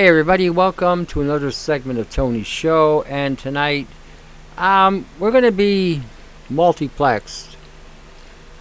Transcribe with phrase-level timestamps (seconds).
[0.00, 3.02] Hey everybody, welcome to another segment of Tony's show.
[3.02, 3.86] And tonight,
[4.56, 6.00] um, we're going to be
[6.50, 7.54] multiplexed.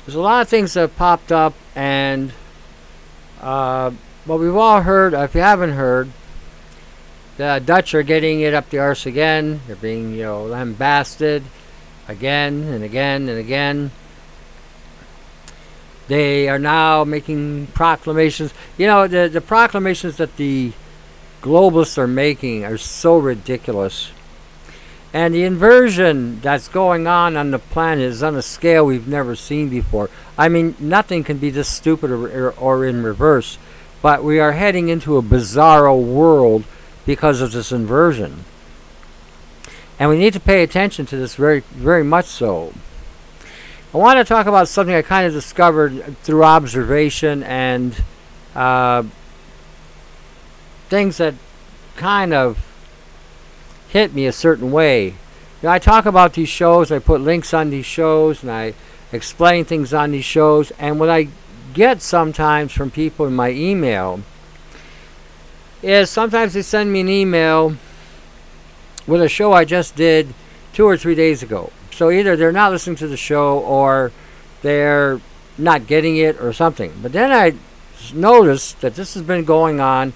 [0.05, 2.33] There's a lot of things that popped up, and
[3.39, 3.91] uh,
[4.27, 5.13] we've all heard.
[5.13, 6.09] If you haven't heard,
[7.37, 9.61] the Dutch are getting it up the arse again.
[9.65, 11.43] They're being, you know, lambasted
[12.09, 13.91] again and again and again.
[16.09, 18.53] They are now making proclamations.
[18.77, 20.73] You know, the the proclamations that the
[21.41, 24.11] globalists are making are so ridiculous.
[25.11, 29.35] And the inversion that's going on on the planet is on a scale we've never
[29.35, 30.09] seen before.
[30.37, 33.57] I mean, nothing can be this stupid or, or in reverse.
[34.01, 36.63] But we are heading into a bizarro world
[37.05, 38.45] because of this inversion.
[39.97, 42.73] And we need to pay attention to this very, very much so.
[43.93, 47.95] I want to talk about something I kind of discovered through observation and
[48.55, 49.03] uh,
[50.89, 51.35] things that
[51.95, 52.65] kind of
[53.89, 55.05] hit me a certain way.
[55.07, 55.13] You
[55.63, 58.73] know, I talk about these shows, I put links on these shows, and I
[59.11, 60.71] explain things on these shows.
[60.79, 61.27] And what I
[61.73, 64.21] get sometimes from people in my email
[65.81, 67.75] is sometimes they send me an email
[69.07, 70.33] with a show I just did
[70.73, 71.71] two or three days ago.
[71.91, 74.11] So either they're not listening to the show or
[74.61, 75.19] they're
[75.57, 76.93] not getting it or something.
[77.01, 77.55] But then I
[78.13, 80.13] noticed that this has been going on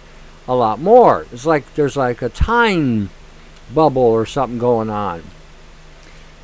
[0.47, 1.25] a lot more.
[1.31, 3.09] It's like there's like a time
[3.73, 5.23] bubble or something going on.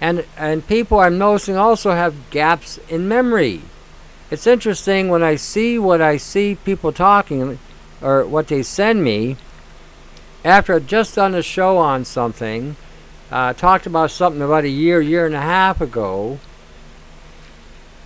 [0.02, 3.62] And and people I'm noticing also have gaps in memory.
[4.32, 7.60] It's interesting when I see what I see people talking
[8.02, 9.36] or what they send me
[10.46, 12.78] after I've just done a show on something,
[13.30, 16.40] uh, talked about something about a year, year and a half ago,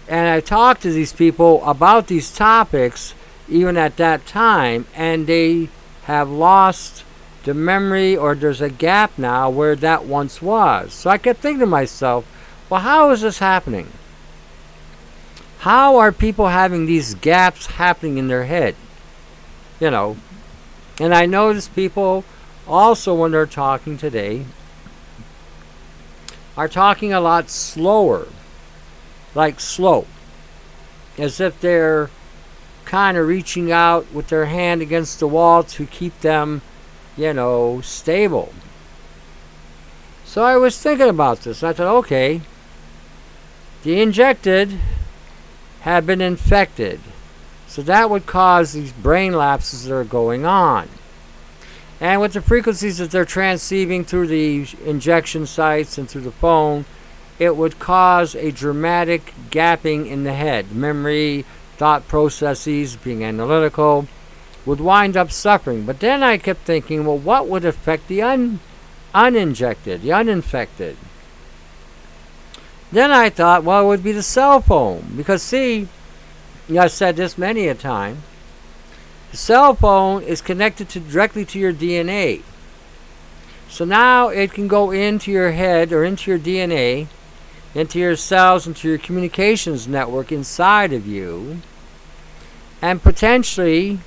[0.07, 3.13] and I talked to these people about these topics
[3.47, 5.69] even at that time, and they
[6.05, 7.03] have lost
[7.43, 10.93] the memory or there's a gap now where that once was.
[10.93, 12.25] So I kept thinking to myself,
[12.69, 13.91] well, how is this happening?
[15.59, 18.75] How are people having these gaps happening in their head?
[19.79, 20.17] You know,
[20.99, 22.23] and I notice people
[22.67, 24.45] also when they're talking today
[26.55, 28.27] are talking a lot slower,
[29.33, 30.05] like slow,
[31.17, 32.09] as if they're
[32.93, 36.61] kind of reaching out with their hand against the wall to keep them,
[37.17, 38.53] you know, stable.
[40.25, 41.63] So I was thinking about this.
[41.63, 42.41] and I thought, okay,
[43.81, 44.77] the injected
[45.79, 46.99] have been infected.
[47.65, 50.87] So that would cause these brain lapses that are going on.
[51.99, 56.85] And with the frequencies that they're transceiving through the injection sites and through the phone,
[57.39, 60.71] it would cause a dramatic gapping in the head.
[60.71, 61.43] Memory,
[61.83, 64.07] thought processes, being analytical,
[64.65, 65.85] would wind up suffering.
[65.85, 68.61] But then I kept thinking, well, what would affect the un-
[69.13, 70.95] uninjected, the uninfected?
[72.89, 75.11] Then I thought, well, it would be the cell phone.
[75.17, 75.89] Because, see,
[76.73, 78.23] I've said this many a time.
[79.31, 82.43] The cell phone is connected to directly to your DNA.
[83.67, 87.09] So now it can go into your head or into your DNA
[87.75, 91.59] into your cells, into your communications network inside of you,
[92.83, 93.97] and potentially,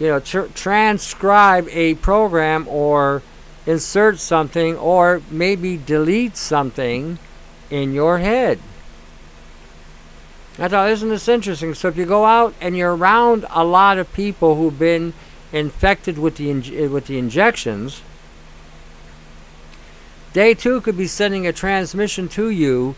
[0.00, 3.22] you know, tr- transcribe a program or
[3.64, 7.16] insert something or maybe delete something
[7.70, 8.58] in your head.
[10.58, 11.74] I thought, isn't this interesting?
[11.74, 15.12] So if you go out and you're around a lot of people who've been
[15.52, 18.02] infected with the with the injections,
[20.32, 22.96] they too could be sending a transmission to you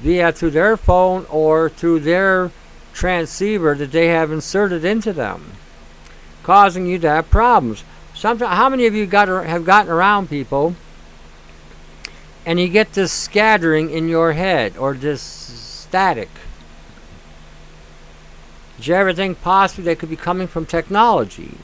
[0.00, 2.50] via through their phone or through their
[2.94, 5.52] transceiver that they have inserted into them,
[6.42, 7.84] causing you to have problems.
[8.14, 10.74] Sometimes, how many of you got have gotten around people
[12.46, 16.30] and you get this scattering in your head or this static?
[18.76, 21.56] Did you ever think possibly they could be coming from technology?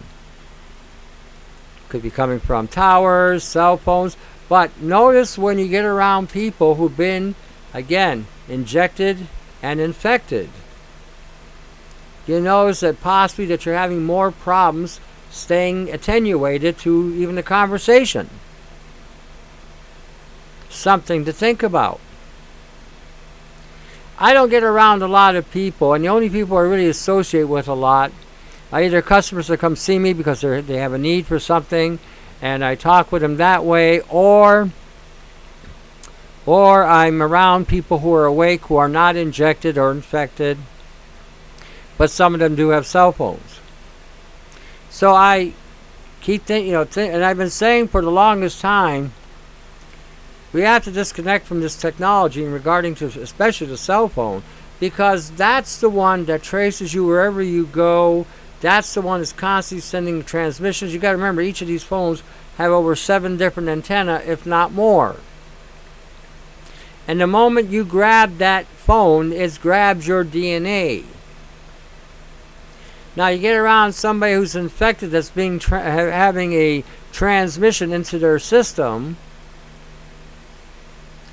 [1.89, 4.17] Could be coming from towers, cell phones.
[4.49, 7.35] But notice when you get around people who've been,
[7.73, 9.27] again, injected
[9.63, 10.51] and infected,
[12.27, 15.01] you notice that possibly that you're having more problems
[15.31, 18.29] staying attenuated to even the conversation.
[20.69, 22.01] Something to think about.
[24.19, 27.45] I don't get around a lot of people, and the only people I really associate
[27.45, 28.13] with a lot
[28.71, 31.99] are either customers that come see me because they have a need for something
[32.43, 34.71] and I talk with them that way, or
[36.47, 40.59] or I'm around people who are awake who are not injected or infected,
[42.01, 43.61] but some of them do have cell phones.
[44.89, 45.53] So I
[46.23, 49.13] keep thinking, you know, th- and I've been saying for the longest time,
[50.51, 54.43] we have to disconnect from this technology in regarding to especially the cell phone
[54.81, 58.25] because that's the one that traces you wherever you go.
[58.63, 60.95] That's the one that's constantly sending transmissions.
[60.95, 62.23] You got to remember each of these phones
[62.57, 65.17] have over seven different antenna, if not more.
[67.07, 71.05] And the moment you grab that phone, it grabs your DNA.
[73.17, 78.39] Now you get around somebody who's infected that's being tra- having a transmission into their
[78.39, 79.17] system.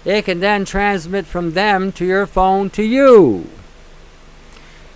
[0.03, 3.47] It can then transmit from them to your phone to you.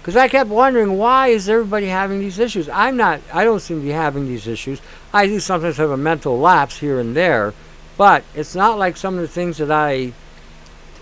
[0.02, 2.68] Because I kept wondering why is everybody having these issues?
[2.70, 3.22] I'm not.
[3.32, 4.82] I don't seem to be having these issues.
[5.14, 7.54] I do sometimes have a mental lapse here and there,
[7.98, 10.14] but it's not like some of the things that I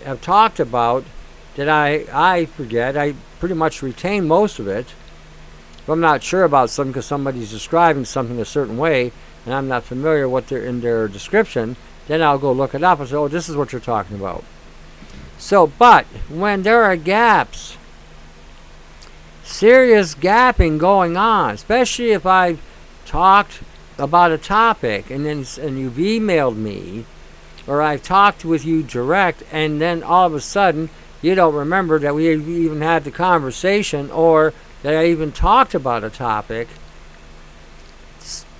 [0.04, 1.04] have talked about
[1.54, 2.94] that I I forget.
[2.94, 4.92] I pretty much retain most of it.
[5.90, 9.10] If I'm not sure about something because somebody's describing something a certain way
[9.44, 11.74] and I'm not familiar what they're in their description,
[12.06, 14.44] then I'll go look it up and say, oh, this is what you're talking about.
[15.36, 17.76] So, but when there are gaps
[19.42, 22.62] serious gapping going on, especially if I've
[23.04, 23.60] talked
[23.98, 27.04] about a topic and then and you've emailed me
[27.66, 30.88] or I've talked with you direct and then all of a sudden
[31.20, 36.04] you don't remember that we even had the conversation or that I even talked about
[36.04, 36.68] a topic.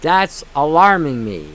[0.00, 1.50] That's alarming me.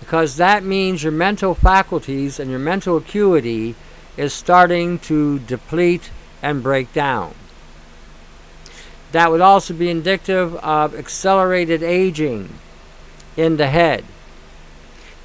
[0.00, 3.74] Because that means your mental faculties and your mental acuity
[4.16, 6.10] is starting to deplete
[6.42, 7.34] and break down.
[9.12, 12.50] That would also be indicative of accelerated aging
[13.36, 14.04] in the head.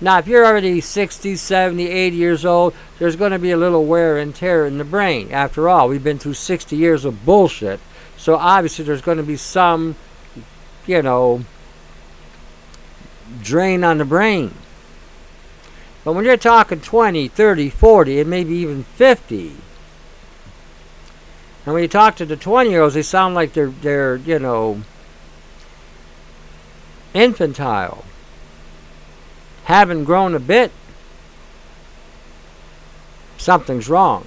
[0.01, 3.85] Now, if you're already 60, 70, 80 years old, there's going to be a little
[3.85, 5.31] wear and tear in the brain.
[5.31, 7.79] After all, we've been through 60 years of bullshit.
[8.25, 9.95] So obviously, there's going to be some,
[10.87, 11.45] you know,
[13.43, 14.55] drain on the brain.
[16.03, 19.49] But when you're talking 20, 30, 40, and maybe even 50,
[21.65, 24.39] and when you talk to the 20 year olds, they sound like they're, they're, you
[24.39, 24.81] know,
[27.13, 28.05] infantile.
[29.65, 30.71] Haven't grown a bit.
[33.37, 34.25] Something's wrong.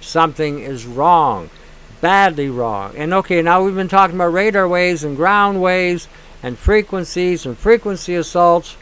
[0.00, 1.50] Something is wrong.
[2.02, 2.94] Badly wrong.
[2.96, 6.08] And okay, now we've been talking about radar waves and ground waves
[6.42, 8.76] and frequencies and frequency assaults.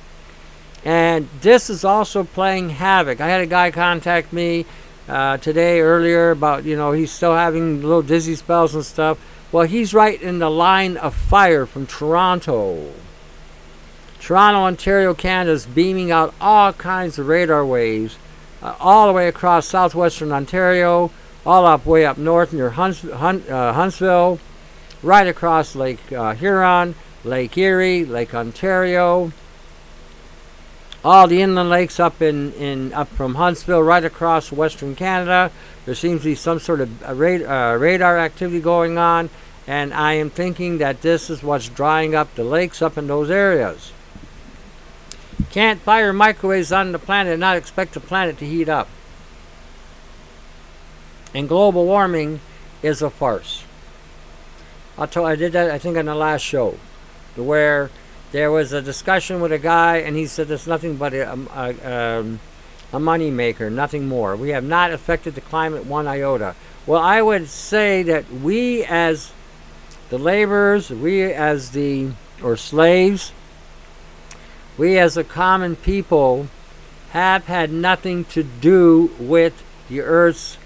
[0.85, 3.21] And this is also playing havoc.
[3.21, 4.65] I had a guy contact me
[5.07, 9.19] uh, today earlier about you know he's still having little dizzy spells and stuff.
[9.53, 12.93] Well, he's right in the line of fire from Toronto.
[14.21, 18.17] Toronto, Ontario, Canada is beaming out all kinds of radar waves
[18.63, 21.11] uh, all the way across southwestern Ontario,
[21.45, 24.39] all up way up north near Hunts- Hun- uh, Huntsville,
[25.03, 26.95] right across Lake uh, Huron,
[27.25, 29.33] Lake Erie, Lake Ontario,
[31.05, 35.51] all the inland lakes up in, in up from Huntsville right across western Canada.
[35.87, 39.31] There seems to be some sort of uh, uh, radar activity going on,
[39.67, 43.31] and I am thinking that this is what's drying up the lakes up in those
[43.31, 43.93] areas.
[45.51, 48.89] Can't fire microwaves on the planet and not expect the planet to heat up.
[51.35, 52.41] And global warming
[52.83, 53.65] is a farce.
[54.99, 56.77] I told I did that I think on the last show,
[57.37, 57.91] where
[58.33, 62.19] there was a discussion with a guy, and he said it's nothing but a, a,
[62.21, 62.41] um,
[62.93, 64.37] a money maker, nothing more.
[64.37, 66.55] We have not affected the climate one iota.
[66.87, 69.33] Well, I would say that we as
[70.11, 72.11] the laborers, we as the,
[72.43, 73.33] or slaves,
[74.77, 76.49] we as a common people
[77.11, 80.57] have had nothing to do with the earth's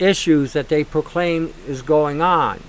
[0.00, 2.60] issues that they proclaim is going on.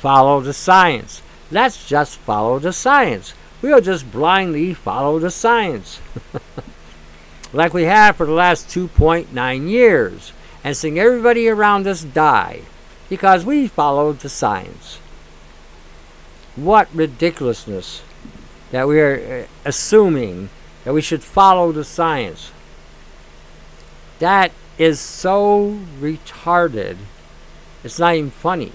[0.00, 1.22] Follow the science.
[1.50, 3.34] Let's just follow the science.
[3.62, 6.00] We'll just blindly follow the science.
[7.52, 10.32] like we have for the last 2.9 years.
[10.62, 12.62] And seeing everybody around us die
[13.08, 14.96] because we followed the science.
[16.56, 18.02] What ridiculousness
[18.70, 20.50] that we are uh, assuming
[20.84, 22.52] that we should follow the science.
[24.18, 26.96] That is so retarded.
[27.82, 28.72] It's not even funny.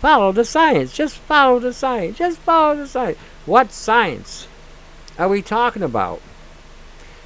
[0.00, 0.92] Follow the science.
[0.92, 2.18] Just follow the science.
[2.18, 3.18] Just follow the science.
[3.44, 4.46] What science
[5.18, 6.20] are we talking about?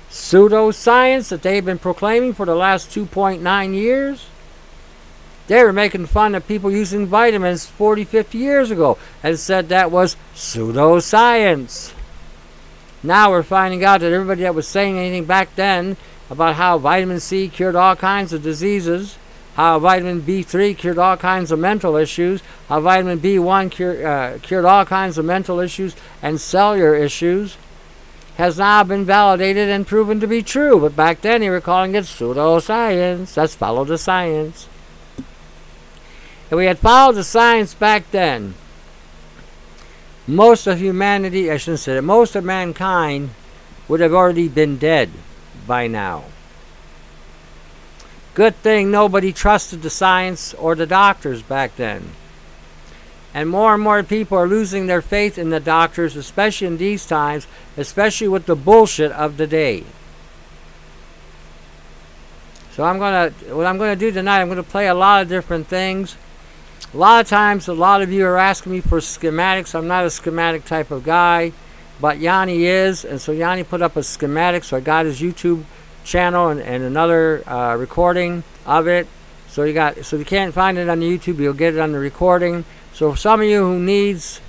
[0.09, 4.27] Pseudoscience that they've been proclaiming for the last 2.9 years?
[5.47, 9.91] They were making fun of people using vitamins 40, 50 years ago and said that
[9.91, 11.93] was pseudoscience.
[13.03, 15.97] Now we're finding out that everybody that was saying anything back then
[16.31, 19.19] about how vitamin C cured all kinds of diseases
[19.55, 24.65] how vitamin B3 cured all kinds of mental issues, how vitamin B1 cure, uh, cured
[24.65, 27.57] all kinds of mental issues and cellular issues,
[28.37, 30.81] has now been validated and proven to be true.
[30.81, 33.35] But back then they were calling it pseudoscience.
[33.35, 34.69] That's follow the science.
[35.19, 38.55] If we had followed the science back then,
[40.27, 43.31] most of humanity, I shouldn't say it, most of mankind
[43.89, 45.11] would have already been dead
[45.71, 46.25] by now.
[48.35, 52.11] Good thing nobody trusted the science or the doctors back then.
[53.33, 57.07] And more and more people are losing their faith in the doctors, especially in these
[57.07, 57.47] times,
[57.77, 59.85] especially with the bullshit of the day.
[62.73, 65.69] So I'm gonna what I'm gonna do tonight, I'm gonna play a lot of different
[65.69, 66.17] things.
[66.93, 69.77] A lot of times a lot of you are asking me for schematics.
[69.77, 71.53] I'm not a schematic type of guy,
[72.01, 75.65] but Yanni is, and so Yanni put up a schematic, so I got his YouTube
[76.05, 79.07] channel and, and another uh, recording of it.
[79.49, 81.93] So you got so if you can't find it on YouTube, you'll get it on
[81.93, 82.65] the recording.
[82.93, 84.41] So some of you who needs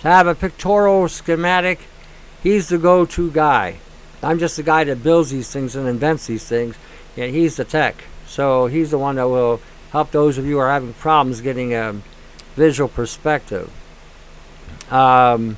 [0.00, 1.80] to have a pictorial schematic,
[2.42, 3.78] he's the go-to guy.
[4.22, 6.76] I'm just the guy that builds these things and invents these things,
[7.16, 8.04] and he's the tech.
[8.26, 9.60] So he's the one that will
[9.92, 12.00] help those of you who are having problems getting a
[12.56, 13.70] visual perspective.
[14.90, 15.56] Um,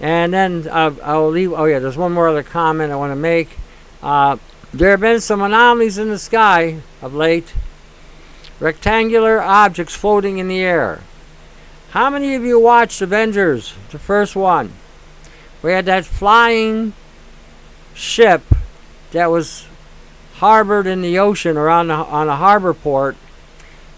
[0.00, 1.52] and then uh, I'll leave.
[1.52, 3.58] Oh yeah, there's one more other comment I want to make.
[4.02, 4.36] Uh,
[4.72, 7.54] there have been some anomalies in the sky of late.
[8.60, 11.00] Rectangular objects floating in the air.
[11.90, 14.72] How many of you watched Avengers, the first one?
[15.62, 16.92] We had that flying
[17.94, 18.42] ship
[19.12, 19.66] that was
[20.34, 23.16] harbored in the ocean or on a, on a harbor port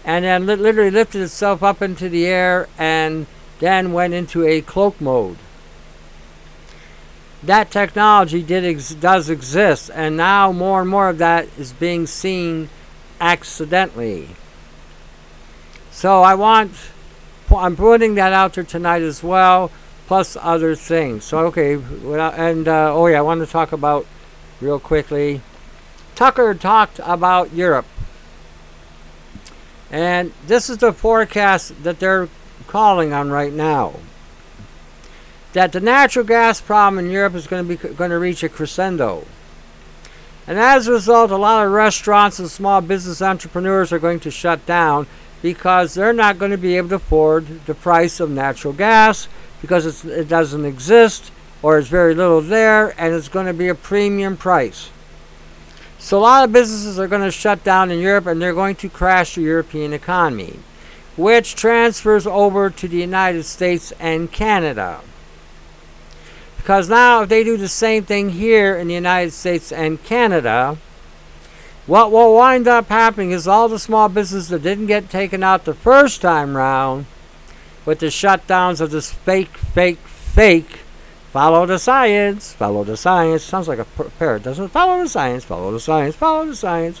[0.03, 3.27] and then li- literally lifted itself up into the air and
[3.59, 5.37] then went into a cloak mode
[7.43, 12.05] that technology did ex- does exist, and now more and more of that is being
[12.05, 12.69] seen
[13.19, 14.29] accidentally.
[15.91, 16.71] So I want,
[17.55, 19.71] I'm putting that out there tonight as well,
[20.07, 21.23] plus other things.
[21.23, 24.05] So okay, and uh, oh yeah, I want to talk about
[24.59, 25.41] real quickly.
[26.13, 27.87] Tucker talked about Europe,
[29.89, 32.29] and this is the forecast that they're
[32.67, 33.95] calling on right now
[35.53, 38.49] that the natural gas problem in Europe is going to be going to reach a
[38.49, 39.25] crescendo.
[40.47, 44.31] And as a result, a lot of restaurants and small business entrepreneurs are going to
[44.31, 45.07] shut down
[45.41, 49.27] because they're not going to be able to afford the price of natural gas
[49.61, 51.31] because it doesn't exist
[51.61, 54.89] or it's very little there and it's going to be a premium price.
[55.99, 58.75] So a lot of businesses are going to shut down in Europe and they're going
[58.77, 60.59] to crash the European economy,
[61.15, 65.01] which transfers over to the United States and Canada.
[66.61, 70.77] Because now, if they do the same thing here in the United States and Canada,
[71.87, 75.65] what will wind up happening is all the small businesses that didn't get taken out
[75.65, 77.07] the first time round
[77.83, 80.81] with the shutdowns of this fake, fake, fake,
[81.31, 83.43] follow the science, follow the science.
[83.43, 83.85] Sounds like a
[84.19, 84.71] parrot, doesn't it?
[84.71, 86.99] Follow the science, follow the science, follow the science.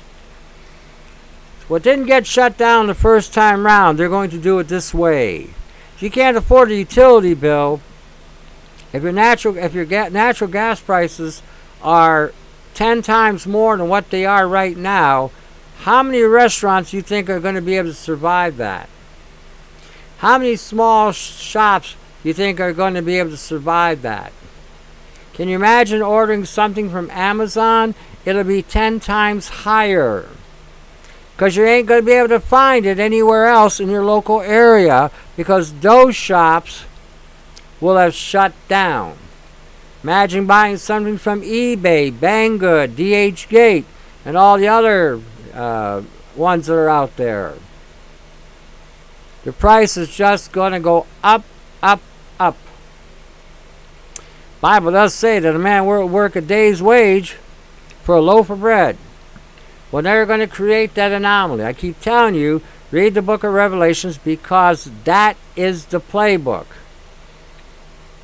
[1.67, 4.91] What didn't get shut down the first time round, they're going to do it this
[4.91, 5.49] way.
[5.95, 7.79] If you can't afford a utility bill,
[8.93, 11.41] if your natural if your ga- natural gas prices
[11.81, 12.33] are
[12.73, 15.31] 10 times more than what they are right now,
[15.79, 18.87] how many restaurants do you think are going to be able to survive that?
[20.19, 24.31] How many small shops do you think are going to be able to survive that?
[25.33, 27.95] Can you imagine ordering something from Amazon?
[28.25, 30.27] It'll be 10 times higher.
[31.35, 34.41] Because you ain't going to be able to find it anywhere else in your local
[34.41, 36.83] area because those shops
[37.81, 39.17] will have shut down.
[40.03, 43.83] Imagine buying something from eBay, Banggood, DHgate,
[44.23, 45.19] and all the other
[45.53, 46.01] uh,
[46.35, 47.55] ones that are out there.
[49.43, 51.43] The price is just going to go up,
[51.81, 52.01] up,
[52.39, 52.55] up.
[54.59, 57.37] Bible does say that a man will work a day's wage
[58.03, 58.97] for a loaf of bread.
[59.91, 61.65] Well, they're going to create that anomaly.
[61.65, 62.61] I keep telling you,
[62.91, 66.65] read the book of Revelations because that is the playbook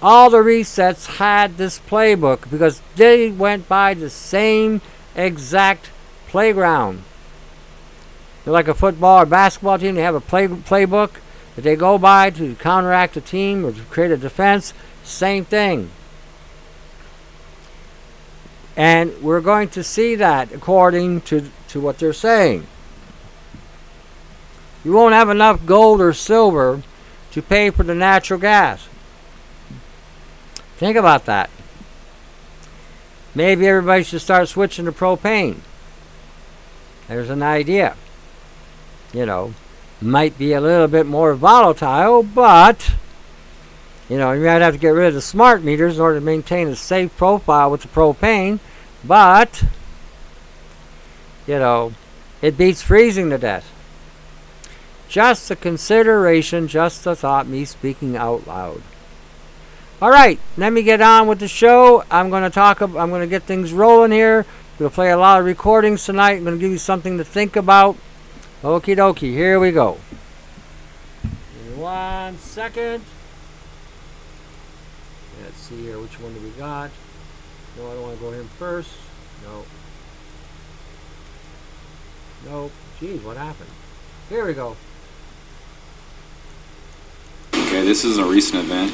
[0.02, 4.82] all the resets had this playbook because they went by the same
[5.16, 5.90] exact
[6.28, 7.04] playground.
[8.44, 11.12] They're like a football or basketball team, they have a play, playbook
[11.56, 14.74] that they go by to counteract a team or to create a defense.
[15.04, 15.90] Same thing.
[18.76, 22.68] And we're going to see that according to, to what they're saying.
[24.86, 26.84] You won't have enough gold or silver
[27.32, 28.88] to pay for the natural gas.
[30.78, 31.50] Think about that.
[33.34, 35.58] Maybe everybody should start switching to propane.
[37.08, 37.96] There's an idea.
[39.14, 39.54] You know,
[40.02, 42.94] might be a little bit more volatile, but
[44.10, 46.26] you know, you might have to get rid of the smart meters in order to
[46.26, 48.60] maintain a safe profile with the propane,
[49.04, 49.64] but
[51.46, 51.94] you know,
[52.42, 53.72] it beats freezing to death.
[55.10, 58.82] Just a consideration, just a thought, me speaking out loud.
[60.00, 62.04] All right, let me get on with the show.
[62.12, 62.82] I'm going to talk.
[62.82, 64.46] I'm going to get things rolling here.
[64.78, 66.34] We'll play a lot of recordings tonight.
[66.34, 67.98] I'm going to give you something to think about.
[68.62, 69.98] Okie dokie, here we go.
[71.76, 73.04] One second.
[75.42, 76.92] Let's see here, which one do we got?
[77.76, 78.92] No, I don't want to go him first.
[79.46, 79.64] No.
[82.46, 82.72] Nope.
[83.00, 83.70] Geez, what happened?
[84.30, 84.76] Here we go.
[87.56, 88.92] Okay, this is a recent event.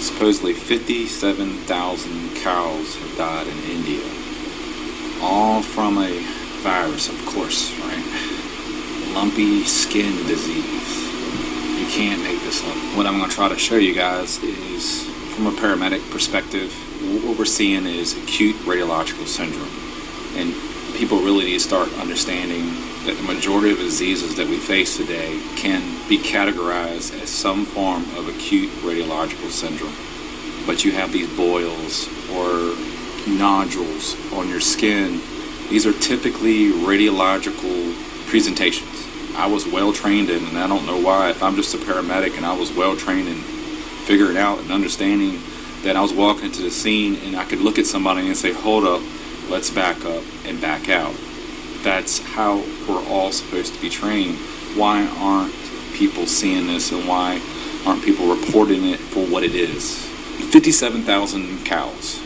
[0.00, 4.04] Supposedly 57,000 cows have died in India.
[5.20, 6.20] All from a
[6.62, 9.12] virus, of course, right?
[9.14, 11.08] Lumpy skin disease.
[11.78, 12.76] You can't make this up.
[12.96, 16.72] What I'm going to try to show you guys is, from a paramedic perspective,
[17.24, 19.68] what we're seeing is acute radiological syndrome.
[20.36, 20.54] And
[20.96, 22.74] people really need to start understanding
[23.08, 27.64] that the majority of the diseases that we face today can be categorized as some
[27.64, 29.94] form of acute radiological syndrome.
[30.66, 32.76] But you have these boils or
[33.26, 35.22] nodules on your skin.
[35.70, 37.96] These are typically radiological
[38.28, 39.06] presentations.
[39.34, 42.36] I was well trained in, and I don't know why, if I'm just a paramedic
[42.36, 43.40] and I was well trained in
[44.04, 45.40] figuring out and understanding
[45.82, 48.52] that I was walking into the scene and I could look at somebody and say,
[48.52, 49.00] hold up,
[49.48, 51.14] let's back up and back out.
[51.82, 52.56] That's how
[52.88, 54.36] we're all supposed to be trained.
[54.76, 55.54] Why aren't
[55.94, 57.40] people seeing this and why
[57.86, 60.04] aren't people reporting it for what it is?
[60.50, 62.20] 57,000 cows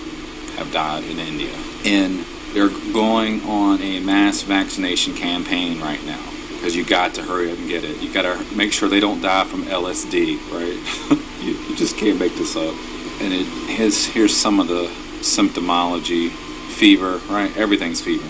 [0.56, 1.54] have died in India.
[1.84, 6.22] And they're going on a mass vaccination campaign right now
[6.54, 8.00] because you got to hurry up and get it.
[8.00, 11.18] You got to make sure they don't die from LSD, right?
[11.42, 12.74] you, you just can't make this up.
[13.20, 14.84] And it has, here's some of the
[15.20, 16.30] symptomology
[16.72, 17.54] fever, right?
[17.56, 18.28] Everything's fever.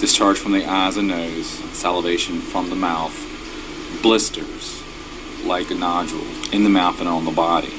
[0.00, 3.14] Discharge from the eyes and nose, salivation from the mouth,
[4.02, 4.82] blisters,
[5.44, 7.72] like a nodule in the mouth and on the body.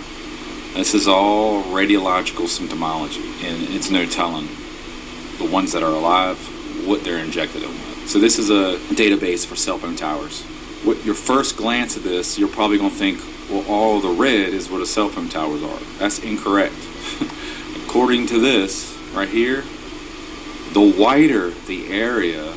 [0.73, 4.47] This is all radiological symptomology, and it's no telling
[5.37, 6.37] the ones that are alive
[6.87, 8.09] what they're injected in with.
[8.09, 10.41] So this is a database for cell phone towers.
[10.83, 14.53] What your first glance at this, you're probably going to think, well, all the red
[14.53, 15.79] is what a cell phone towers are.
[15.99, 16.75] That's incorrect.
[17.85, 19.63] According to this right here,
[20.77, 22.53] the wider the area,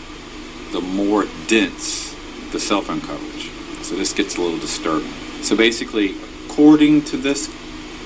[0.72, 2.14] the more dense
[2.52, 3.48] the cell phone coverage.
[3.82, 5.10] So this gets a little disturbing.
[5.40, 7.48] So basically, according to this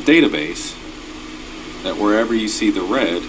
[0.05, 0.73] database,
[1.83, 3.23] that wherever you see the red,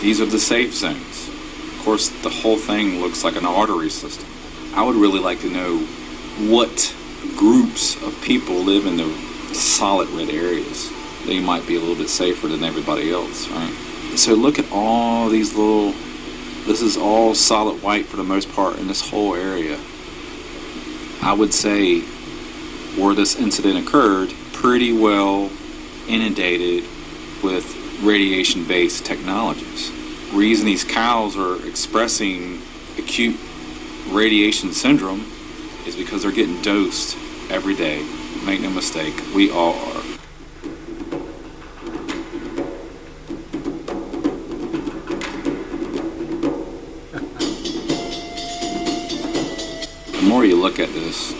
[0.00, 1.26] these are the safe zones.
[1.26, 4.28] Of course, the whole thing looks like an artery system.
[4.76, 5.78] I would really like to know
[6.48, 6.94] what
[7.36, 9.12] groups of people live in the
[9.54, 10.92] solid red areas.
[11.26, 13.87] They might be a little bit safer than everybody else, right?
[14.18, 15.92] So look at all these little,
[16.66, 19.78] this is all solid white for the most part in this whole area.
[21.22, 22.00] I would say
[23.00, 25.52] where this incident occurred, pretty well
[26.08, 26.82] inundated
[27.44, 27.64] with
[28.02, 29.92] radiation based technologies.
[30.32, 32.60] Reason these cows are expressing
[32.98, 33.36] acute
[34.08, 35.30] radiation syndrome
[35.86, 37.16] is because they're getting dosed
[37.50, 38.04] every day.
[38.44, 40.07] Make no mistake, we all are.
[50.38, 51.32] More you look at this,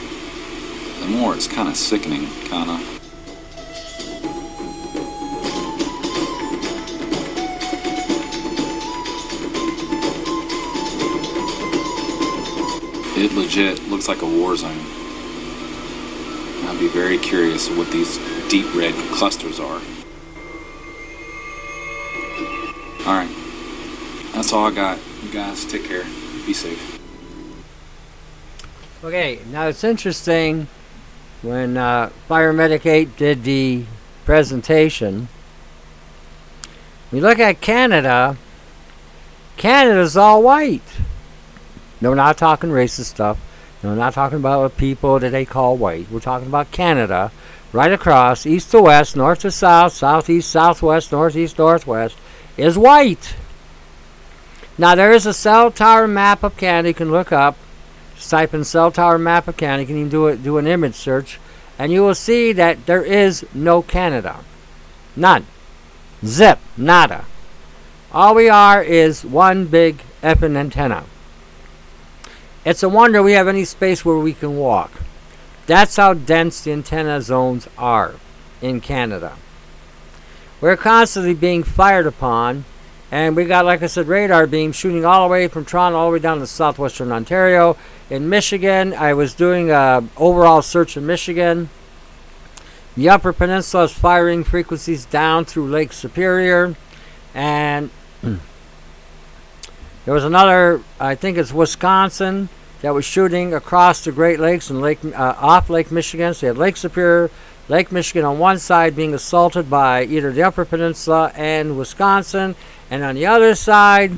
[0.99, 2.81] the more it's kind of sickening, kind of.
[13.17, 14.73] It legit looks like a war zone.
[16.67, 19.81] I'd be very curious what these deep red clusters are.
[23.07, 23.31] Alright.
[24.33, 24.99] That's all I got.
[25.23, 26.03] You guys take care.
[26.47, 26.98] Be safe.
[29.05, 30.67] Okay, now it's interesting
[31.43, 33.85] when uh, Fire Medic 8 did the
[34.25, 35.29] presentation.
[37.13, 38.37] We look at Canada.
[39.57, 40.83] Canada's all white.
[42.01, 43.39] No, we're not talking racist stuff.
[43.85, 46.11] No, we're not talking about people that they call white.
[46.11, 47.31] We're talking about Canada,
[47.73, 52.17] right across, east to west, north to south, southeast, southwest, northeast, northwest,
[52.57, 53.37] is white.
[54.77, 57.57] Now, there is a cell tower map of Canada you can look up.
[58.19, 59.83] Just type in cell tower map of Canada.
[59.83, 61.39] You can even do, it, do an image search.
[61.79, 64.41] And you will see that there is no Canada.
[65.15, 65.47] None.
[66.25, 66.59] Zip.
[66.77, 67.25] Nada.
[68.11, 71.05] All we are is one big effing antenna.
[72.65, 74.91] It's a wonder we have any space where we can walk.
[75.67, 78.15] That's how dense the antenna zones are
[78.61, 79.37] in Canada.
[80.61, 82.65] We're constantly being fired upon,
[83.11, 86.09] and we got, like I said, radar beams shooting all the way from Toronto all
[86.09, 87.77] the way down to southwestern Ontario.
[88.11, 91.71] In Michigan, I was doing a overall search in Michigan.
[92.97, 96.75] The Upper Peninsula is firing frequencies down through Lake Superior,
[97.33, 97.91] and
[98.23, 98.39] there
[100.07, 102.49] was another, I think it's Wisconsin,
[102.83, 106.35] that was shooting across the Great Lakes and Lake uh, off Lake Michigan.
[106.35, 107.31] So you had Lake Superior,
[107.69, 112.55] Lake Michigan on one side being assaulted by either the Upper Peninsula and Wisconsin,
[112.91, 114.13] and on the other side,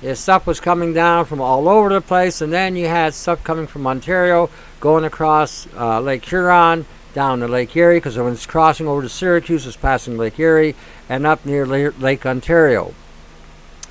[0.00, 3.44] the stuff was coming down from all over the place, and then you had stuff
[3.44, 4.48] coming from Ontario
[4.80, 9.08] going across uh, Lake Huron down to Lake Erie because when it's crossing over to
[9.08, 10.74] Syracuse, it's passing Lake Erie
[11.08, 12.94] and up near Lake Ontario.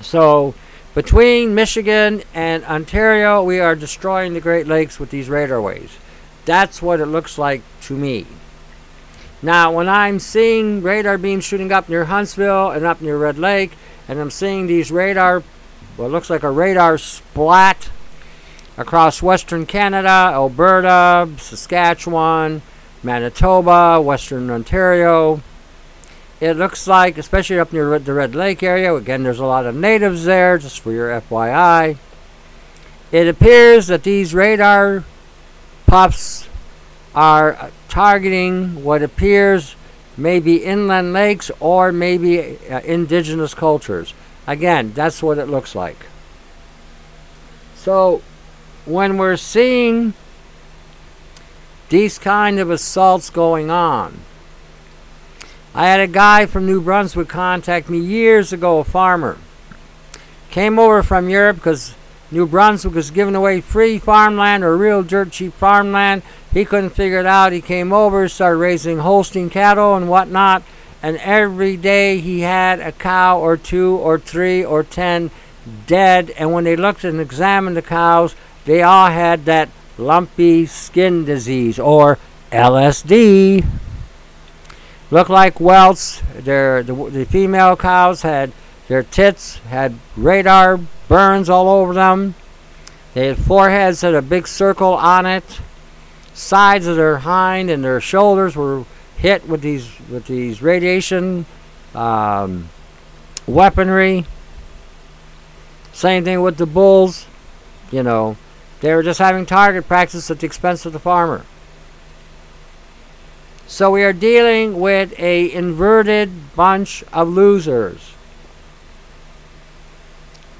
[0.00, 0.54] So
[0.94, 5.96] between Michigan and Ontario, we are destroying the Great Lakes with these radar waves.
[6.44, 8.26] That's what it looks like to me.
[9.42, 13.72] Now, when I'm seeing radar beams shooting up near Huntsville and up near Red Lake,
[14.10, 15.44] and I'm seeing these radar,
[15.96, 17.90] it looks like a radar splat
[18.76, 22.60] across western Canada, Alberta, Saskatchewan,
[23.04, 25.40] Manitoba, western Ontario,
[26.40, 29.76] it looks like, especially up near the Red Lake area, again, there's a lot of
[29.76, 31.96] natives there, just for your FYI.
[33.12, 35.04] It appears that these radar
[35.86, 36.48] puffs
[37.14, 39.76] are targeting what appears
[40.20, 44.14] maybe inland lakes or maybe uh, indigenous cultures.
[44.46, 46.06] Again, that's what it looks like.
[47.74, 48.22] So,
[48.84, 50.14] when we're seeing
[51.88, 54.20] these kind of assaults going on,
[55.74, 59.38] I had a guy from New Brunswick contact me years ago, a farmer.
[60.50, 61.94] Came over from Europe because
[62.30, 66.22] New Brunswick was giving away free farmland or real dirt cheap farmland.
[66.52, 67.52] He couldn't figure it out.
[67.52, 70.62] He came over, started raising Holstein cattle and whatnot,
[71.02, 75.30] and every day he had a cow or two or three or ten
[75.86, 76.30] dead.
[76.38, 81.78] And when they looked and examined the cows, they all had that lumpy skin disease
[81.78, 82.18] or
[82.52, 83.64] LSD
[85.10, 86.22] looked like welts.
[86.34, 88.52] Their the, the female cows had
[88.88, 92.36] their tits had radar burns all over them.
[93.14, 95.60] They had foreheads had a big circle on it.
[96.32, 98.84] Sides of their hind and their shoulders were
[99.16, 101.46] hit with these with these radiation
[101.96, 102.68] um,
[103.48, 104.24] weaponry.
[105.92, 107.26] Same thing with the bulls.
[107.90, 108.36] You know,
[108.80, 111.44] they were just having target practice at the expense of the farmer.
[113.66, 118.14] So we are dealing with a inverted bunch of losers.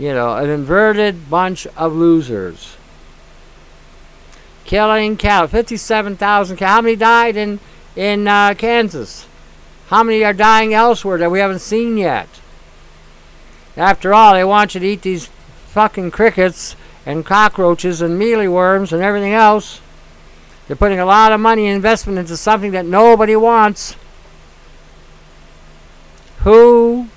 [0.01, 2.75] You know, an inverted bunch of losers.
[4.65, 6.75] Killing cattle, 57,000 cattle.
[6.75, 7.61] How many died in,
[7.95, 9.27] in uh, Kansas?
[9.89, 12.31] How many are dying elsewhere that we haven't seen yet?
[13.77, 15.27] After all, they want you to eat these
[15.67, 19.83] fucking crickets and cockroaches and mealyworms and everything else.
[20.67, 23.97] They're putting a lot of money and investment into something that nobody wants.
[26.39, 27.10] Who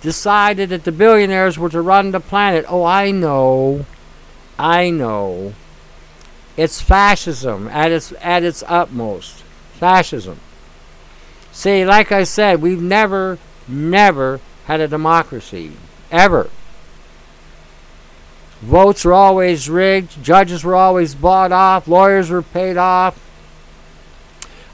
[0.00, 2.64] decided that the billionaires were to run the planet?
[2.68, 3.86] Oh, I know.
[4.58, 5.54] I know.
[6.56, 9.44] It's fascism at its at its utmost.
[9.74, 10.40] Fascism.
[11.52, 15.72] See, like I said, we've never, never had a democracy.
[16.10, 16.50] Ever.
[18.60, 20.22] Votes were always rigged.
[20.22, 21.86] Judges were always bought off.
[21.86, 23.18] Lawyers were paid off.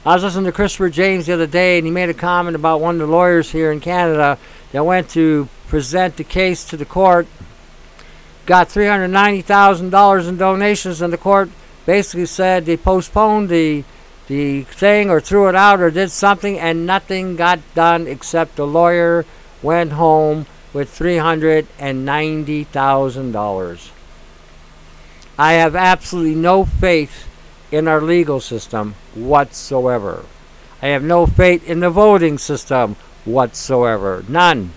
[0.05, 2.81] I was listening to Christopher James the other day, and he made a comment about
[2.81, 4.39] one of the lawyers here in Canada
[4.75, 7.27] that went to present the case to the court.
[8.45, 11.49] Got $390,000 in donations, and the court
[11.85, 13.85] basically said they postponed the
[14.27, 18.67] the thing or threw it out or did something, and nothing got done except the
[18.67, 19.25] lawyer
[19.61, 23.89] went home with $390,000.
[25.37, 27.29] I have absolutely no faith
[27.71, 30.25] in our legal system whatsoever.
[30.81, 34.23] I have no faith in the voting system whatsoever.
[34.27, 34.71] None.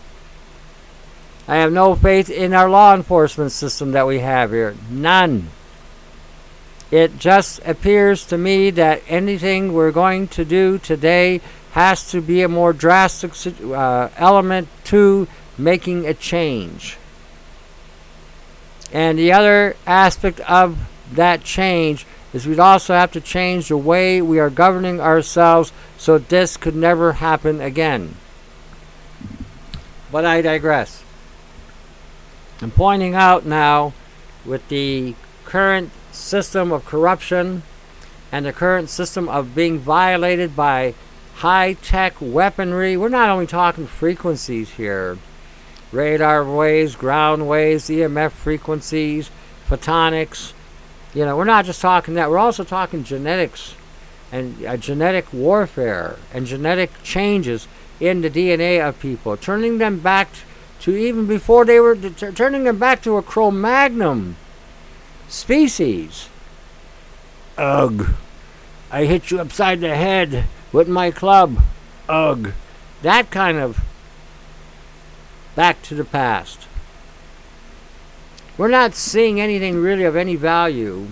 [1.46, 4.74] I have no faith in our law enforcement system that we have here.
[4.90, 5.48] None.
[6.90, 11.40] It just appears to me that anything we're going to do today
[11.72, 13.32] has to be a more drastic
[13.62, 16.96] uh, element to making a change.
[18.92, 20.78] And the other aspect of
[21.12, 26.18] that change is we'd also have to change the way we are governing ourselves so
[26.18, 28.14] this could never happen again.
[30.10, 31.02] But I digress.
[32.60, 33.92] I'm pointing out now
[34.44, 37.62] with the current system of corruption
[38.32, 40.94] and the current system of being violated by
[41.36, 42.96] high tech weaponry.
[42.96, 45.18] We're not only talking frequencies here
[45.92, 49.30] radar waves, ground waves, EMF frequencies,
[49.68, 50.52] photonics.
[51.14, 53.74] You know, we're not just talking that, we're also talking genetics
[54.30, 57.66] and uh, genetic warfare and genetic changes
[58.00, 60.28] in the DNA of people, turning them back
[60.80, 64.36] to even before they were t- turning them back to a Cro-Magnon
[65.28, 66.28] species.
[67.56, 68.10] Ugh.
[68.90, 71.60] I hit you upside the head with my club.
[72.08, 72.52] Ugh.
[73.02, 73.80] That kind of
[75.54, 76.66] back to the past.
[78.56, 81.08] We're not seeing anything really of any value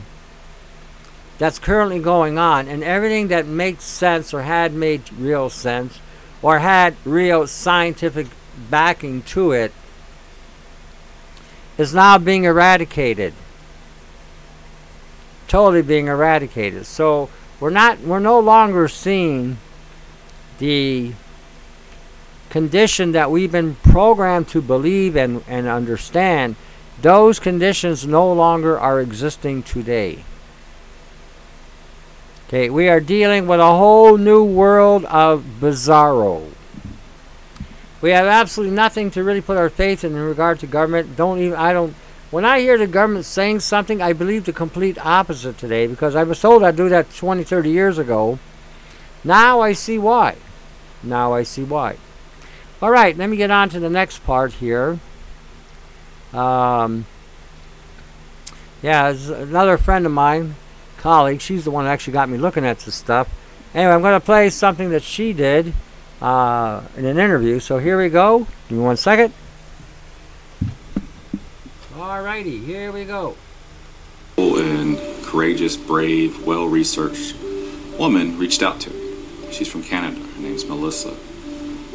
[1.39, 6.01] that's currently going on, and everything that makes sense or had made real sense
[6.47, 8.29] or had real scientific
[8.71, 9.73] backing to it
[11.77, 13.35] is now being eradicated.
[15.49, 16.87] Totally being eradicated.
[16.87, 19.59] So we're not we're no longer seeing
[20.61, 21.15] the
[22.49, 26.55] condition that we've been programmed to believe and, and understand,
[27.03, 30.23] those conditions no longer are existing today.
[32.47, 36.49] Okay, we are dealing with a whole new world of bizarro.
[38.01, 41.17] We have absolutely nothing to really put our faith in in regard to government.
[41.17, 41.93] Don't even I don't
[42.31, 46.23] when I hear the government saying something, I believe the complete opposite today because I
[46.23, 48.39] was told I'd do that 20, 30 years ago.
[49.25, 50.37] Now I see why.
[51.03, 51.97] Now I see why.
[52.81, 55.01] All right, let me get on to the next part here.
[56.33, 57.07] Um,
[58.83, 60.55] yeah, another friend of mine
[61.07, 61.41] colleague.
[61.41, 63.29] She's the one that actually got me looking at this stuff.
[63.73, 65.73] Anyway, I'm going to play something that she did
[66.21, 67.61] uh, in an interview.
[67.61, 68.49] So here we go.
[68.69, 69.33] Give me one second.
[71.95, 73.37] Alrighty, here we go.
[74.37, 77.37] And courageous, brave, well researched
[77.97, 79.15] woman reached out to me.
[79.53, 80.21] She's from Canada.
[80.21, 81.15] Her name's Melissa.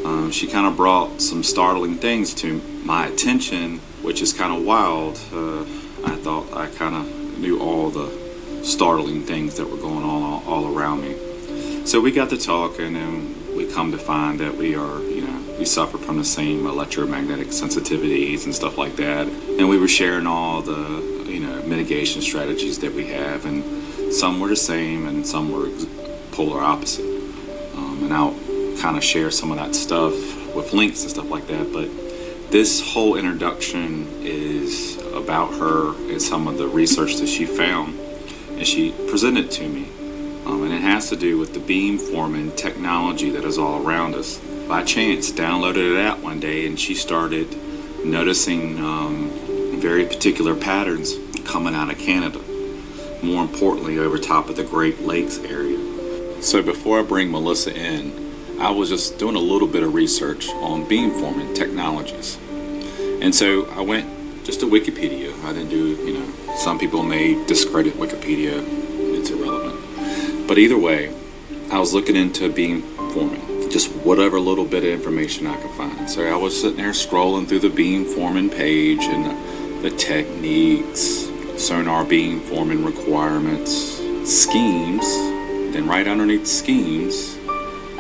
[0.06, 4.66] Um, she kind of brought some startling things to my attention, which is kind of
[4.66, 5.20] wild.
[5.34, 5.64] Uh,
[6.06, 8.21] I thought I kind of knew all the
[8.64, 11.86] startling things that were going on all, all around me.
[11.86, 15.22] So we got to talking, and then we come to find that we are, you
[15.22, 19.28] know, we suffer from the same electromagnetic sensitivities and stuff like that.
[19.28, 24.40] And we were sharing all the, you know, mitigation strategies that we have, and some
[24.40, 25.70] were the same, and some were
[26.32, 27.06] polar opposite.
[27.76, 28.36] Um, and I'll
[28.80, 30.14] kind of share some of that stuff
[30.56, 31.72] with links and stuff like that.
[31.74, 31.90] But
[32.52, 37.98] this whole introduction is about her and some of the research that she found
[38.62, 39.86] and she presented to me.
[40.46, 44.38] Um, and it has to do with the beamforming technology that is all around us.
[44.68, 47.58] By chance, downloaded it out one day, and she started
[48.06, 49.32] noticing um,
[49.80, 52.40] very particular patterns coming out of Canada.
[53.24, 55.80] More importantly, over top of the Great Lakes area.
[56.44, 60.50] So before I bring Melissa in, I was just doing a little bit of research
[60.50, 62.38] on beamforming technologies.
[63.24, 65.34] And so I went just a Wikipedia.
[65.44, 68.64] I didn't do, you know, some people may discredit Wikipedia,
[69.16, 70.48] it's irrelevant.
[70.48, 71.14] But either way,
[71.72, 76.10] I was looking into beamforming, just whatever little bit of information I could find.
[76.10, 82.86] So I was sitting there scrolling through the beamforming page and the techniques, sonar beamforming
[82.86, 85.06] requirements, schemes.
[85.74, 87.38] Then right underneath schemes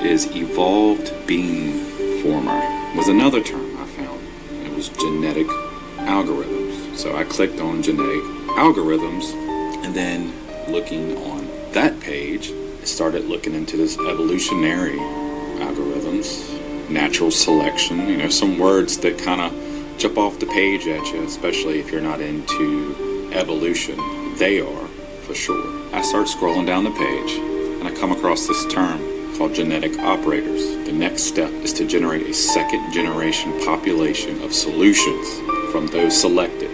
[0.01, 1.85] is evolved beam
[2.21, 2.59] former
[2.95, 4.21] was another term I found.
[4.65, 5.47] It was genetic
[6.07, 6.97] algorithms.
[6.97, 8.23] So I clicked on genetic
[8.57, 9.33] algorithms,
[9.83, 10.33] and then
[10.67, 14.97] looking on that page, I started looking into this evolutionary
[15.59, 21.05] algorithms, natural selection, you know, some words that kind of jump off the page at
[21.13, 23.97] you, especially if you're not into evolution.
[24.35, 24.87] They are,
[25.23, 25.95] for sure.
[25.95, 30.65] I start scrolling down the page, and I come across this term called genetic operators.
[30.85, 36.69] The next step is to generate a second generation population of solutions from those selected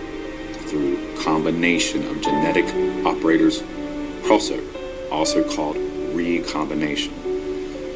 [0.67, 2.65] through combination of genetic
[3.05, 3.61] operators
[4.23, 4.65] crossover,
[5.11, 5.77] also called
[6.13, 7.13] recombination.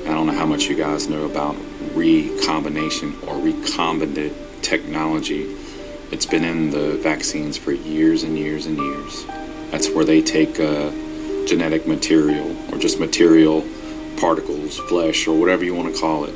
[0.06, 1.56] I don't know how much you guys know about
[1.94, 5.56] recombination or recombinant technology.
[6.12, 9.26] It's been in the vaccines for years and years and years.
[9.72, 10.92] That's where they take uh,
[11.48, 13.66] genetic material or just material,
[14.18, 16.34] particles, flesh, or whatever you want to call it,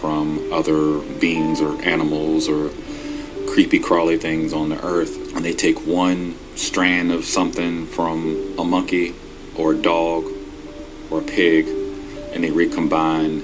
[0.00, 2.70] from other beings or animals or
[3.52, 8.64] creepy crawly things on the earth and they take one strand of something from a
[8.64, 9.14] monkey
[9.56, 10.24] or a dog
[11.10, 11.66] or a pig
[12.32, 13.42] and they recombine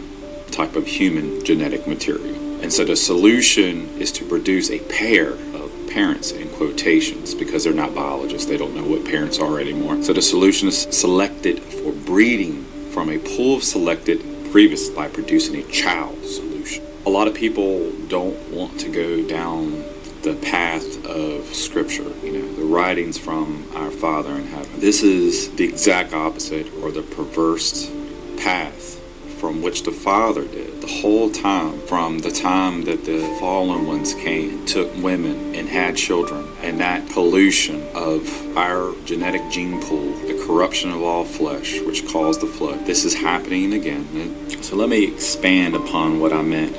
[0.51, 5.71] type of human genetic material and so the solution is to produce a pair of
[5.91, 8.49] parents in quotations because they're not biologists.
[8.49, 10.03] They don't know what parents are anymore.
[10.03, 15.57] So the solution is selected for breeding from a pool of selected previous by producing
[15.57, 16.83] a child solution.
[17.07, 19.85] A lot of people don't want to go down
[20.25, 24.81] the path of Scripture, you know, the writings from our Father in heaven.
[24.81, 27.93] This is the exact opposite or the perverse
[28.39, 28.99] path
[29.39, 34.15] from which the Father did the whole time, from the time that the fallen ones
[34.15, 40.43] came, took women and had children, and that pollution of our genetic gene pool, the
[40.47, 42.87] corruption of all flesh, which caused the flood.
[42.87, 44.51] This is happening again.
[44.63, 46.75] So let me expand upon what I meant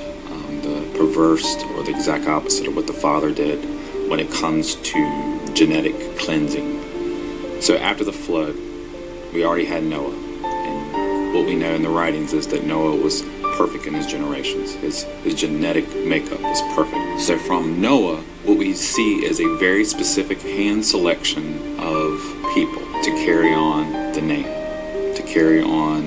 [0.98, 3.64] perverse or the exact opposite of what the Father did
[4.10, 7.62] when it comes to genetic cleansing.
[7.62, 8.56] So after the flood,
[9.34, 10.14] we already had Noah.
[10.14, 13.24] And what we know in the writings is that Noah was
[13.58, 14.74] perfect in his generations.
[14.74, 17.22] His, his genetic makeup was perfect.
[17.22, 22.20] So from Noah, what we see is a very specific hand selection of
[22.54, 26.04] people to carry on the name, to carry on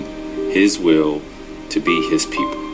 [0.53, 1.23] his will
[1.71, 2.68] to be his people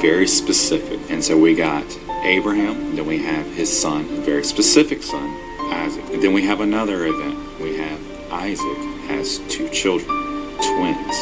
[0.00, 0.98] very specific.
[1.10, 1.84] And so we got
[2.22, 5.28] Abraham, then we have his son, a very specific son,
[5.72, 6.04] Isaac.
[6.10, 7.60] And then we have another event.
[7.60, 8.00] We have
[8.32, 10.08] Isaac has two children,
[10.56, 11.16] twins.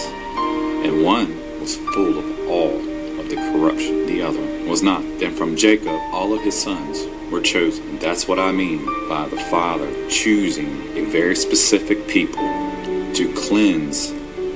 [0.84, 2.76] And one was full of all
[3.20, 5.02] of the corruption, the other was not.
[5.18, 7.98] Then from Jacob, all of his sons were chosen.
[7.98, 12.44] That's what I mean by the Father choosing a very specific people
[13.14, 14.12] to cleanse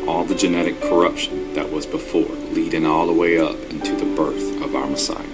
[0.08, 4.62] all the genetic corruption that was before, leading all the way up into the birth
[4.62, 5.28] of our Messiah.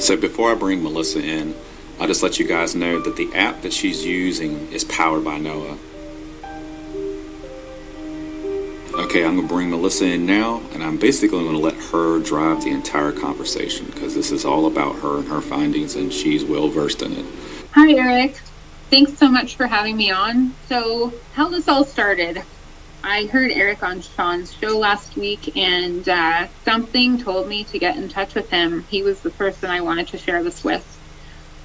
[0.00, 1.54] So before I bring Melissa in,
[1.98, 5.38] I'll just let you guys know that the app that she's using is powered by
[5.38, 5.78] NOAA.
[8.94, 12.20] Okay, I'm going to bring Melissa in now, and I'm basically going to let her
[12.20, 16.44] drive the entire conversation because this is all about her and her findings, and she's
[16.44, 17.26] well versed in it.
[17.72, 18.40] Hi, Eric.
[18.94, 20.54] Thanks so much for having me on.
[20.68, 22.40] So, how this all started,
[23.02, 27.96] I heard Eric on Sean's show last week, and uh, something told me to get
[27.96, 28.84] in touch with him.
[28.84, 30.86] He was the person I wanted to share this with.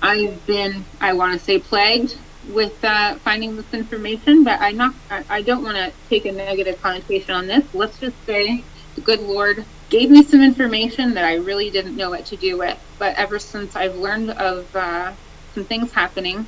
[0.01, 2.17] I've been, I want to say, plagued
[2.51, 4.95] with uh, finding this information, but I'm not.
[5.11, 7.63] I, I don't want to take a negative connotation on this.
[7.75, 8.63] Let's just say
[8.95, 12.57] the good Lord gave me some information that I really didn't know what to do
[12.57, 12.79] with.
[12.97, 15.13] But ever since I've learned of uh,
[15.53, 16.47] some things happening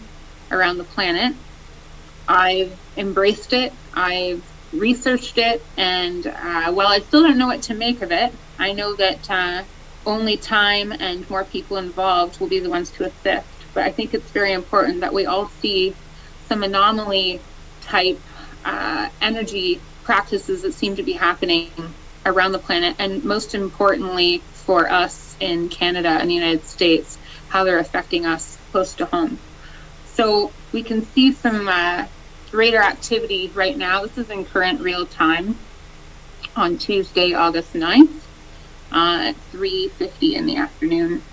[0.52, 1.34] around the planet.
[2.28, 7.74] I've embraced it, I've researched it, and uh, while I still don't know what to
[7.74, 9.64] make of it, I know that uh,
[10.06, 13.48] only time and more people involved will be the ones to assist.
[13.74, 15.94] But I think it's very important that we all see
[16.48, 17.42] some anomaly
[17.82, 18.20] type
[18.66, 21.72] uh, energy practices that seem to be happening
[22.26, 27.18] around the planet, and most importantly for us in Canada and the United States,
[27.50, 29.40] how they're affecting us close to home.
[30.22, 32.06] So we can see some uh,
[32.52, 34.04] radar activity right now.
[34.04, 35.58] This is in current real time
[36.56, 38.14] on Tuesday, August 9th
[38.92, 41.24] uh, at 3.50 in the afternoon,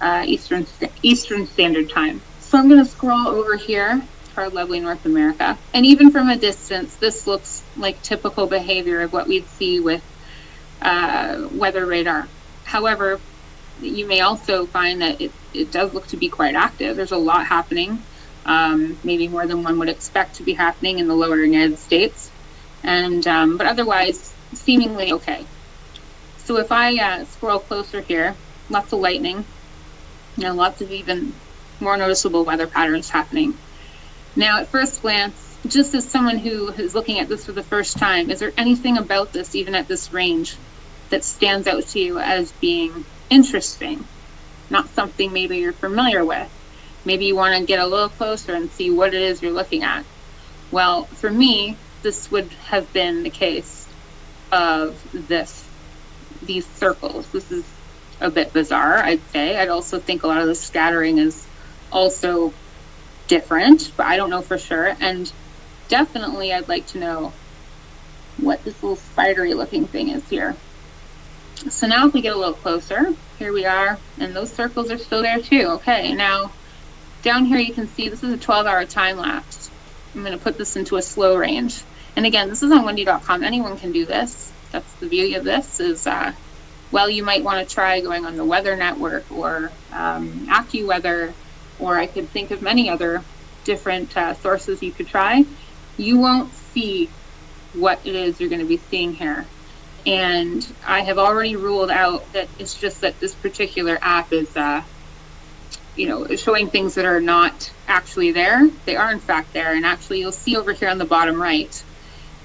[0.00, 0.66] uh, Eastern,
[1.04, 2.20] Eastern Standard Time.
[2.40, 4.02] So I'm going to scroll over here
[4.34, 5.56] to our lovely North America.
[5.72, 10.02] And even from a distance, this looks like typical behavior of what we'd see with
[10.80, 12.26] uh, weather radar.
[12.64, 13.20] However,
[13.80, 16.96] you may also find that it, it does look to be quite active.
[16.96, 18.02] There's a lot happening
[18.44, 22.30] um, maybe more than one would expect to be happening in the lower United States,
[22.82, 25.44] and um, but otherwise seemingly okay.
[26.38, 28.34] So if I uh, scroll closer here,
[28.68, 29.44] lots of lightning,
[30.36, 31.32] you know, lots of even
[31.80, 33.54] more noticeable weather patterns happening.
[34.34, 37.98] Now, at first glance, just as someone who is looking at this for the first
[37.98, 40.56] time, is there anything about this, even at this range,
[41.10, 44.04] that stands out to you as being interesting?
[44.70, 46.50] Not something maybe you're familiar with
[47.04, 49.82] maybe you want to get a little closer and see what it is you're looking
[49.82, 50.04] at.
[50.70, 53.88] Well, for me, this would have been the case
[54.50, 55.68] of this
[56.42, 57.28] these circles.
[57.28, 57.64] This is
[58.20, 59.56] a bit bizarre, I'd say.
[59.56, 61.46] I'd also think a lot of the scattering is
[61.92, 62.52] also
[63.28, 64.96] different, but I don't know for sure.
[65.00, 65.30] And
[65.88, 67.32] definitely, I'd like to know
[68.38, 70.56] what this little spidery looking thing is here.
[71.68, 74.98] So now if we get a little closer, here we are, and those circles are
[74.98, 75.66] still there too.
[75.74, 76.50] Okay, now
[77.22, 79.70] down here you can see this is a 12 hour time lapse.
[80.14, 81.82] I'm going to put this into a slow range.
[82.16, 83.42] And again, this is on windy.com.
[83.42, 84.52] Anyone can do this.
[84.70, 86.32] That's the beauty of this is, uh,
[86.90, 91.32] well, you might want to try going on the Weather Network or um, AccuWeather,
[91.78, 93.22] or I could think of many other
[93.64, 95.44] different uh, sources you could try.
[95.96, 97.08] You won't see
[97.72, 99.46] what it is you're going to be seeing here
[100.04, 104.82] And I have already ruled out that it's just that this particular app is, uh,
[105.96, 108.68] you know, showing things that are not actually there.
[108.86, 109.74] They are in fact there.
[109.74, 111.82] And actually, you'll see over here on the bottom right,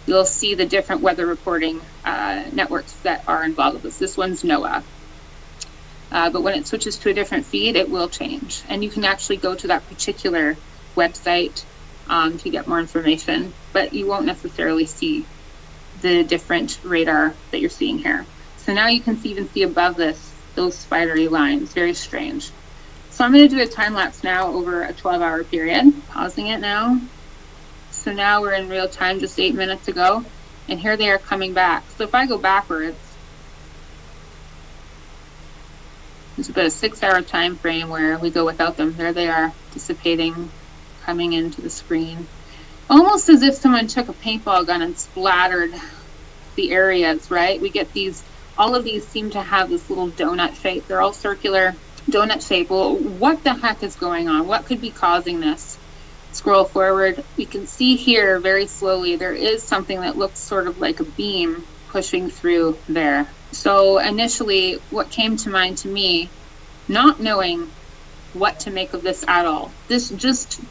[0.06, 4.00] you'll see the different weather reporting uh, networks that are involved with this.
[4.00, 4.84] This one's NOAA.
[6.12, 8.64] Uh, but when it switches to a different feed, it will change.
[8.70, 10.56] And you can actually go to that particular
[10.96, 11.64] website
[12.10, 15.26] um, to get more information, but you won't necessarily see
[16.02, 18.26] the different radar that you're seeing here.
[18.58, 21.72] So now you can see, even see above this those spidery lines.
[21.74, 22.50] Very strange.
[23.18, 25.92] So I'm going to do a time lapse now over a 12 hour period.
[26.10, 27.02] Pausing it now.
[27.90, 30.24] So now we're in real time, just eight minutes ago,
[30.70, 31.84] and here they are coming back.
[31.98, 32.96] So if I go backwards,
[36.38, 38.96] It's about a six hour time frame where we go without them.
[38.96, 40.52] There they are, dissipating,
[41.02, 42.28] coming into the screen.
[42.88, 45.74] Almost as if someone took a paintball gun and splattered
[46.54, 47.60] the areas, right?
[47.60, 48.24] We get these,
[48.60, 50.88] all of these seem to have this little donut shape.
[50.88, 51.74] They're all circular
[52.10, 52.70] donut shape.
[52.70, 54.48] Well, what the heck is going on?
[54.48, 55.78] What could be causing this?
[56.32, 57.24] Scroll forward.
[57.36, 61.04] We can see here very slowly there is something that looks sort of like a
[61.04, 63.28] beam pushing through there.
[63.52, 66.30] So initially, what came to mind to me,
[66.88, 67.70] not knowing
[68.34, 70.62] what to make of this at all, this just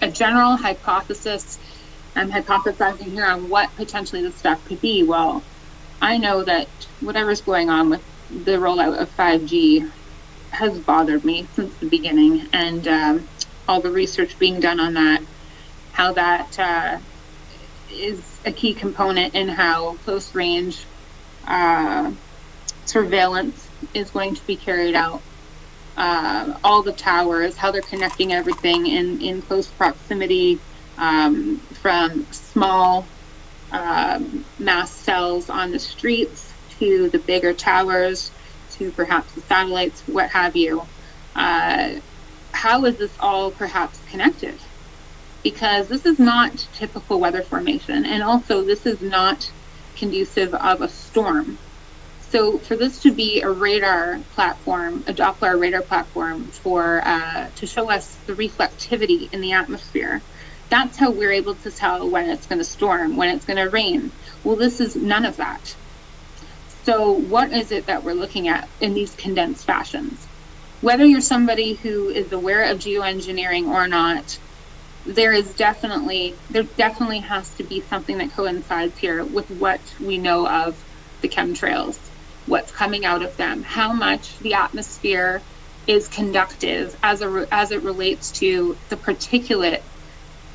[0.00, 1.58] a general hypothesis.
[2.16, 5.02] I'm hypothesizing here on what potentially this stuff could be.
[5.02, 5.42] Well,
[6.00, 6.68] I know that
[7.00, 9.90] whatever's going on with the rollout of 5G
[10.52, 13.28] has bothered me since the beginning, and um,
[13.66, 15.22] all the research being done on that,
[15.92, 16.98] how that uh,
[17.90, 20.84] is a key component in how close range
[21.46, 22.12] uh,
[22.86, 25.22] surveillance is going to be carried out.
[25.96, 30.58] Uh, all the towers, how they're connecting everything in, in close proximity
[30.96, 33.06] um, from small
[33.72, 38.30] um, mast cells on the streets to the bigger towers
[38.78, 40.88] to perhaps the satellites, what have you.
[41.34, 41.94] Uh,
[42.52, 44.60] how is this all perhaps connected?
[45.42, 49.52] Because this is not typical weather formation, and also this is not
[49.96, 51.58] conducive of a storm.
[52.20, 57.66] So for this to be a radar platform, a Doppler radar platform for uh, to
[57.66, 60.22] show us the reflectivity in the atmosphere,
[60.70, 63.68] that's how we're able to tell when it's going to storm, when it's going to
[63.68, 64.12] rain.
[64.42, 65.76] Well, this is none of that.
[66.84, 70.28] So what is it that we're looking at in these condensed fashions?
[70.80, 74.38] Whether you're somebody who is aware of geoengineering or not,
[75.04, 80.18] there is definitely there definitely has to be something that coincides here with what we
[80.18, 80.84] know of
[81.20, 81.98] the chemtrails
[82.44, 85.46] what's coming out of them, how much the atmosphere
[85.86, 89.82] is conductive as a, as it relates to the particulate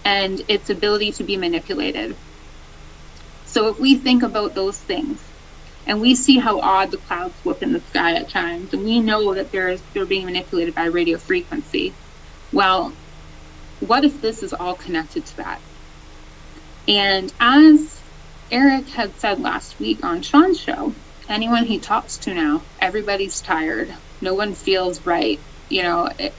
[0.03, 2.15] and its ability to be manipulated.
[3.45, 5.21] So if we think about those things
[5.87, 9.01] and we see how odd the clouds look in the sky at times, and we
[9.01, 11.97] know that they're, they're being manipulated by radio frequency,
[12.51, 12.99] well,
[13.79, 15.61] what if this is all connected to that?
[16.87, 18.03] And as
[18.51, 20.95] Eric had said last week on Sean's show,
[21.29, 23.91] anyone he talks to now, everybody's tired.
[24.21, 25.43] No one feels right.
[25.69, 26.37] You know, it,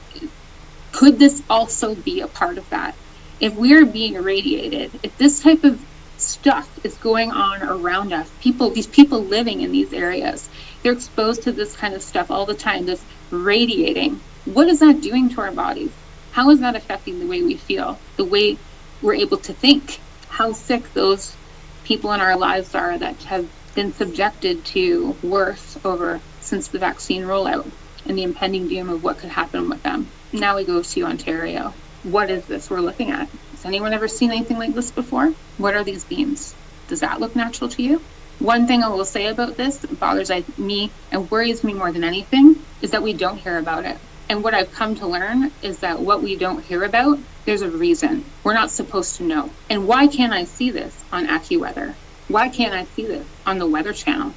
[0.93, 2.97] could this also be a part of that?
[3.39, 5.83] If we're being irradiated, if this type of
[6.19, 10.49] stuff is going on around us, people, these people living in these areas,
[10.81, 14.19] they're exposed to this kind of stuff all the time, this radiating.
[14.45, 15.91] What is that doing to our bodies?
[16.31, 18.57] How is that affecting the way we feel, the way
[19.01, 19.99] we're able to think?
[20.29, 21.35] How sick those
[21.83, 27.23] people in our lives are that have been subjected to worse over since the vaccine
[27.23, 27.69] rollout
[28.05, 30.07] and the impending doom of what could happen with them.
[30.31, 31.73] Now we go to Ontario.
[32.03, 33.27] What is this we're looking at?
[33.69, 35.31] Anyone ever seen anything like this before?
[35.59, 36.55] What are these beams?
[36.87, 38.01] Does that look natural to you?
[38.39, 42.03] One thing I will say about this that bothers me and worries me more than
[42.03, 43.95] anything is that we don't hear about it.
[44.27, 47.69] And what I've come to learn is that what we don't hear about, there's a
[47.69, 48.25] reason.
[48.43, 49.51] We're not supposed to know.
[49.69, 51.93] And why can't I see this on AccuWeather?
[52.27, 54.33] Why can't I see this on the Weather Channel,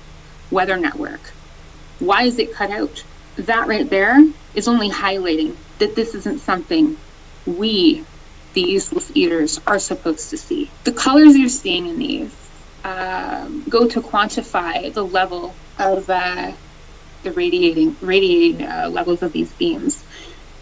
[0.50, 1.32] Weather Network?
[2.00, 3.02] Why is it cut out?
[3.36, 4.22] That right there
[4.54, 6.98] is only highlighting that this isn't something
[7.46, 8.04] we,
[8.54, 10.70] the useless eaters, are supposed to see.
[10.84, 12.34] The colors you're seeing in these
[12.84, 16.52] um, go to quantify the level of uh,
[17.22, 20.04] the radiating radiating uh, levels of these beams.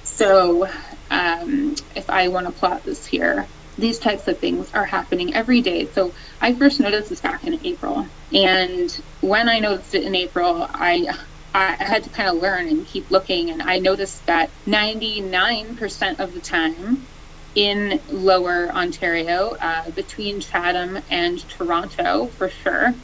[0.04, 0.68] So
[1.10, 3.46] um, if I want to plot this here,
[3.78, 5.86] these types of things are happening every day.
[5.86, 10.66] So I first noticed this back in April, and when I noticed it in April,
[10.68, 11.08] I
[11.52, 16.32] I had to kind of learn and keep looking, and I noticed that 99% of
[16.32, 17.06] the time
[17.54, 22.94] in lower Ontario, uh, between Chatham and Toronto for sure,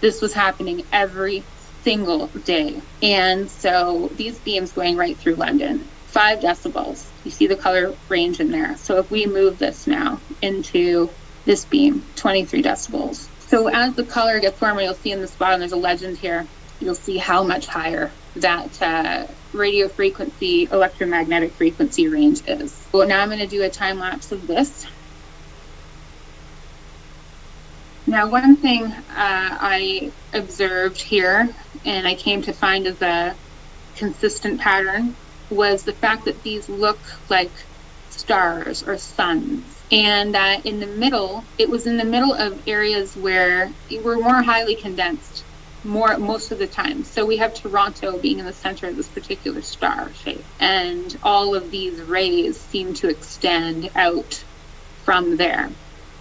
[0.00, 1.44] This was happening every
[1.82, 2.80] single day.
[3.02, 7.12] And so these beams going right through London, five decibels.
[7.24, 8.76] You see the color range in there.
[8.78, 11.10] So if we move this now into
[11.44, 13.28] this beam, 23 decibels.
[13.40, 16.46] So as the color gets warmer, you'll see in this bottom there's a legend here.
[16.80, 22.88] You'll see how much higher that uh, radio frequency, electromagnetic frequency range is.
[22.92, 24.86] Well, now I'm going to do a time lapse of this.
[28.06, 31.54] Now, one thing uh, I observed here,
[31.84, 33.38] and I came to find as a
[33.96, 35.16] consistent pattern,
[35.50, 37.52] was the fact that these look like
[38.08, 39.84] stars or suns.
[39.90, 44.42] And uh, in the middle, it was in the middle of areas where were more
[44.42, 45.46] highly condensed
[45.84, 47.04] more most of the time.
[47.04, 51.54] So we have Toronto being in the center of this particular star shape, and all
[51.54, 54.44] of these rays seem to extend out
[55.04, 55.70] from there.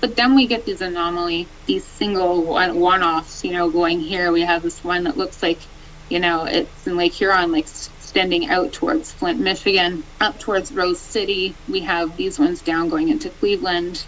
[0.02, 3.44] But then we get these anomaly, these single one-offs.
[3.44, 5.60] You know, going here, we have this one that looks like,
[6.10, 11.00] you know, it's in Lake Huron, like extending out towards Flint, Michigan, up towards Rose
[11.00, 11.54] City.
[11.68, 14.06] We have these ones down going into Cleveland.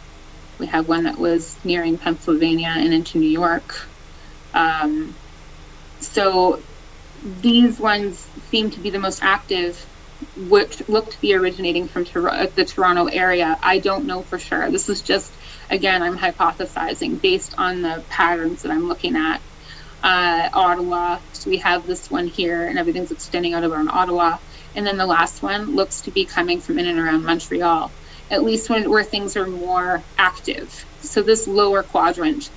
[0.60, 3.76] We have one that was nearing Pennsylvania and into New York.
[4.54, 5.14] Um,
[6.02, 6.62] so
[7.42, 8.18] these ones
[8.50, 9.78] seem to be the most active,
[10.50, 13.58] which look to be originating from Tor- the Toronto area.
[13.62, 14.70] I don't know for sure.
[14.72, 15.32] This is just,
[15.70, 19.42] again, I'm hypothesizing based on the patterns that I'm looking at.
[20.04, 24.40] Uh, Ottawa, so we have this one here, and everything's extending out around Ottawa.
[24.76, 27.92] And then the last one looks to be coming from in and around Montreal,
[28.32, 30.86] at least when, where things are more active.
[31.02, 32.50] So this lower quadrant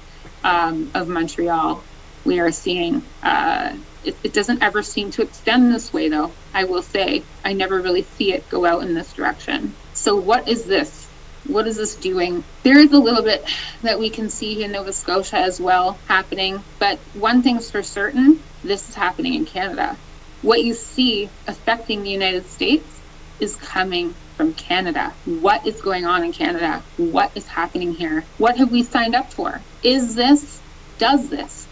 [0.42, 1.82] um, of Montreal
[2.24, 3.02] we are seeing.
[3.22, 6.30] Uh, it, it, doesn't ever seem to extend this way, though.
[6.52, 9.74] I will say, I never really see it go out in this direction.
[9.94, 11.08] So, what is this?
[11.46, 12.42] What is this doing?
[12.62, 13.44] There is a little bit
[13.82, 18.40] that we can see in Nova Scotia as well happening, but one thing's for certain
[18.62, 19.96] this is happening in Canada.
[20.40, 23.00] What you see affecting the United States
[23.40, 25.12] is coming from Canada.
[25.26, 26.82] What is going on in Canada?
[26.96, 28.24] What is happening here?
[28.38, 29.60] What have we signed up for?
[29.82, 30.60] Is this,
[30.98, 31.63] does this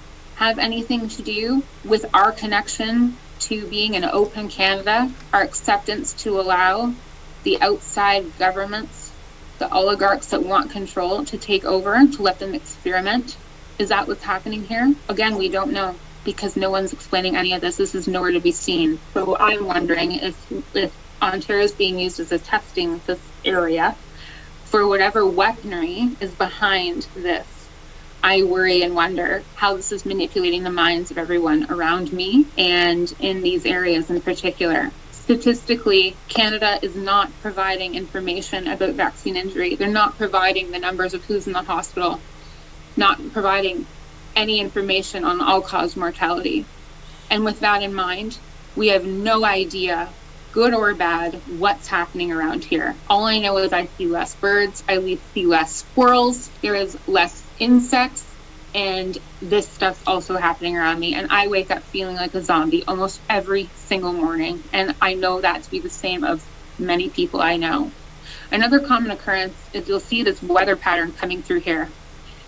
[0.42, 6.40] have anything to do with our connection to being an open Canada, our acceptance to
[6.40, 6.92] allow
[7.44, 9.12] the outside governments,
[9.60, 13.36] the oligarchs that want control, to take over, to let them experiment.
[13.78, 14.92] Is that what's happening here?
[15.08, 17.76] Again, we don't know because no one's explaining any of this.
[17.76, 18.98] This is nowhere to be seen.
[19.14, 20.36] So I'm wondering if,
[20.74, 23.94] if Ontario is being used as a testing this area
[24.64, 27.61] for whatever weaponry is behind this
[28.24, 33.12] I worry and wonder how this is manipulating the minds of everyone around me and
[33.18, 34.92] in these areas in particular.
[35.10, 39.74] Statistically, Canada is not providing information about vaccine injury.
[39.74, 42.20] They're not providing the numbers of who's in the hospital,
[42.96, 43.86] not providing
[44.36, 46.64] any information on all cause mortality.
[47.28, 48.38] And with that in mind,
[48.76, 50.08] we have no idea,
[50.52, 52.94] good or bad, what's happening around here.
[53.10, 57.41] All I know is I see less birds, I see less squirrels, there is less
[57.58, 58.36] insects
[58.74, 61.14] and this stuff's also happening around me.
[61.14, 64.64] And i wake up feeling like a zombie almost every single morning.
[64.72, 66.42] And i know that to be the same of
[66.78, 67.94] many people i know.
[68.52, 71.94] Another common occurrence is you'll see this weather pattern coming through here.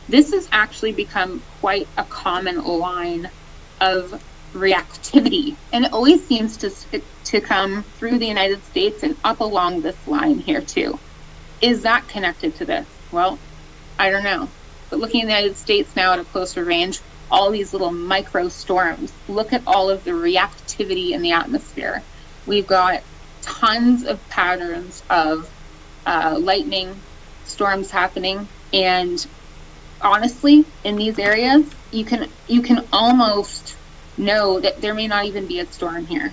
[0.09, 3.31] This has actually become quite a common line
[3.81, 4.15] of
[4.55, 5.59] reactivity.
[5.73, 6.71] And it always seems to
[7.27, 11.01] to come through the united states and up along this line here too.
[11.61, 12.89] Is that connected to this?
[13.13, 13.43] Well
[13.99, 14.53] i don't know
[14.95, 18.49] but looking at the United States now at a closer range, all these little micro
[18.49, 22.01] storms, look at all of the reactivity in the atmosphere.
[22.47, 23.03] We've got
[23.43, 25.51] tons of patterns of
[26.07, 26.95] uh, lightning
[27.45, 29.27] storms happening, and
[30.01, 33.75] honestly, in these areas, you can you can almost
[34.17, 36.33] know that there may not even be a storm here.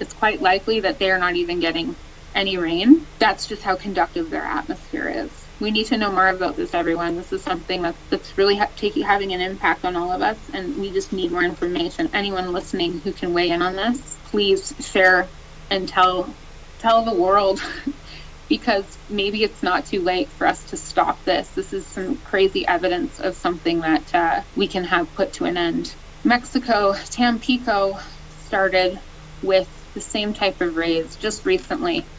[0.00, 1.94] It's quite likely that they are not even getting
[2.34, 3.06] any rain.
[3.18, 7.16] That's just how conductive their atmosphere is we need to know more about this, everyone.
[7.16, 10.50] This is something that's, that's really ha- taking having an impact on all of us,
[10.52, 12.10] and we just need more information.
[12.12, 15.30] Anyone listening who can weigh in on this, please share
[15.70, 16.36] and tell
[16.80, 17.60] tell the world,
[18.48, 21.50] because maybe it's not too late for us to stop this.
[21.50, 25.56] This is some crazy evidence of something that uh, we can have put to an
[25.56, 25.94] end.
[26.24, 28.98] Mexico, Tampico started
[29.40, 32.10] with the same type of rays just recently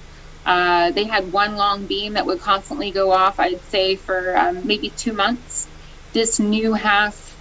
[0.45, 4.67] uh, they had one long beam that would constantly go off, I'd say, for um,
[4.67, 5.67] maybe two months.
[6.13, 7.37] This new half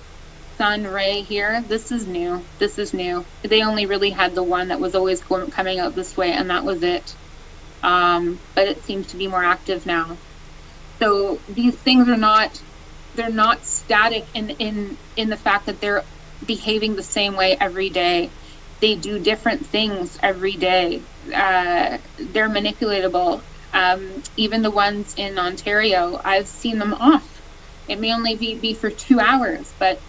[0.57, 2.45] sun ray here, this is new.
[2.59, 3.25] This is new.
[3.43, 6.51] They only really had the one that was always going, coming out this way, and
[6.51, 7.15] that was it.
[7.83, 10.17] Um, but it seems to be more active now.
[11.01, 12.63] So these things are not
[13.15, 16.05] they're not static in in in the fact that they're
[16.45, 18.31] behaving the same way every day.
[18.83, 21.07] They do different things every day.
[21.35, 23.47] Uh, they're manipulatable.
[23.75, 27.43] Um, even the ones in Ontario, I've seen them off.
[27.89, 30.03] It may only be, be for two hours, but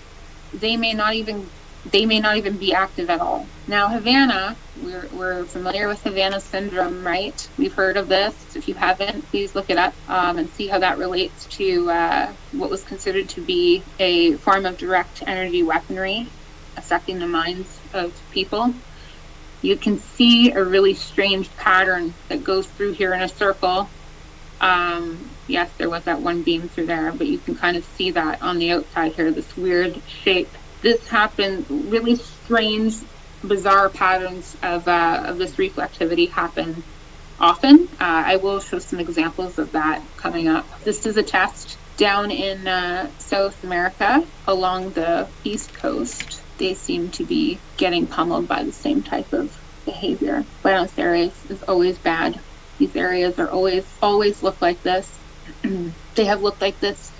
[0.53, 1.51] they may not even
[1.85, 3.51] they may not even be active at all.
[3.67, 7.39] Now, Havana, we're, we're familiar with Havana syndrome, right?
[7.57, 8.55] We've heard of this.
[8.55, 12.35] If you haven't, please look it up um, and see how that relates to uh,
[12.51, 16.33] what was considered to be a form of direct energy weaponry
[16.77, 18.73] affecting the minds of people.
[19.61, 23.89] You can see a really strange pattern that goes through here in a circle.
[24.59, 28.11] Um, yes, there was that one beam through there, but you can kind of see
[28.11, 30.49] that on the outside here, this weird shape
[30.83, 32.95] this happens, really strange,
[33.41, 36.83] bizarre patterns of, uh, of this reflectivity happen
[37.39, 37.87] often.
[37.93, 40.83] Uh, I will show some examples of that coming up.
[40.83, 46.42] This is a test down in uh, South America along the east coast.
[46.57, 50.45] They seem to be getting pummeled by the same type of behavior.
[50.61, 52.39] Buenos Aires is always bad.
[52.77, 55.19] These areas are always always look like this.
[55.63, 57.11] they have looked like this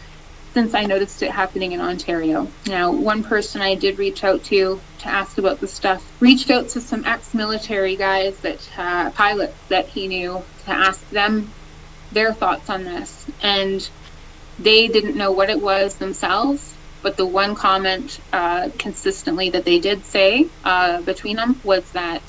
[0.54, 2.48] since I noticed it happening in Ontario.
[2.68, 6.70] Now, one person I did reach out to to ask about the stuff reached out
[6.70, 11.52] to some ex-military guys that uh, pilots that he knew to ask them
[12.12, 13.90] their thoughts on this, and
[14.60, 16.73] they didn't know what it was themselves.
[17.04, 22.24] But the one comment uh, consistently that they did say uh, between them was that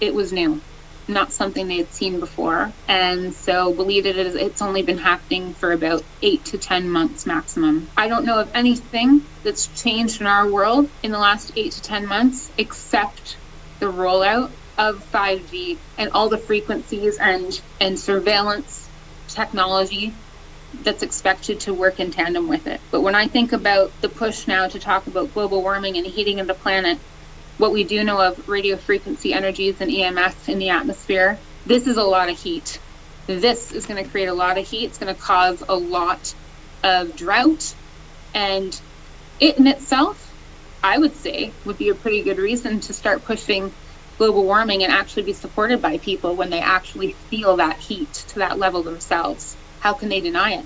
[0.00, 0.62] it was new
[1.08, 2.74] not something they had seen before.
[2.88, 7.26] And so believe it is it's only been happening for about eight to ten months
[7.26, 7.90] maximum.
[7.96, 11.82] I don't know of anything that's changed in our world in the last eight to
[11.82, 13.38] ten months except
[13.80, 18.90] the rollout of 5G and all the frequencies and, and surveillance
[19.28, 20.18] technology
[20.82, 22.82] that's expected to work in tandem with it.
[22.90, 26.40] But when I think about the push now to talk about global warming and heating
[26.40, 27.00] of the planet,
[27.56, 31.96] what we do know of radio frequency energies and EMS in the atmosphere, this is
[31.96, 32.80] a lot of heat.
[33.26, 34.86] This is going to create a lot of heat.
[34.86, 36.34] It's going to cause a lot
[36.82, 37.62] of drought.
[38.34, 38.72] And
[39.38, 40.34] it in itself,
[40.82, 43.74] I would say, would be a pretty good reason to start pushing
[44.18, 48.40] global warming and actually be supported by people when they actually feel that heat to
[48.40, 49.58] that level themselves.
[49.84, 50.64] How can they deny it?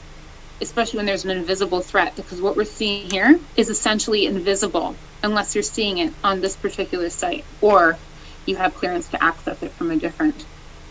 [0.60, 4.94] Especially when there's an invisible threat, because what we're seeing here is essentially invisible
[5.24, 7.98] unless you're seeing it on this particular site or
[8.46, 10.46] you have clearance to access it from a different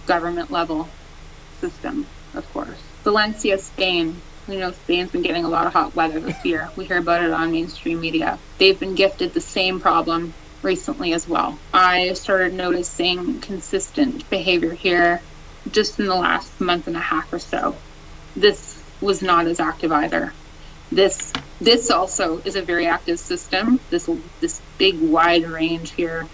[0.07, 0.89] government level
[1.61, 2.77] system, of course.
[3.05, 4.19] Valencia, Spain.
[4.45, 6.69] We know Spain's been getting a lot of hot weather this year.
[6.75, 8.39] We hear about it on mainstream media.
[8.57, 11.57] They've been gifted the same problem recently as well.
[11.73, 15.21] I started noticing consistent behavior here
[15.71, 17.77] just in the last month and a half or so.
[18.37, 20.31] This was not as active either.
[20.91, 23.79] This this also is a very active system.
[23.89, 24.07] This
[24.39, 26.27] this big wide range here,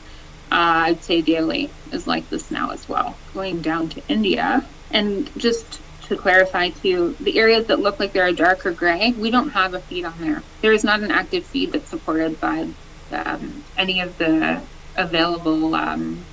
[0.51, 3.15] uh, I'd say daily is like this now as well.
[3.33, 8.27] Going down to India, and just to clarify too, the areas that look like they're
[8.27, 10.43] a darker gray, we don't have a feed on there.
[10.61, 12.67] There is not an active feed that's supported by
[13.11, 14.61] um, any of the
[14.97, 16.23] available um,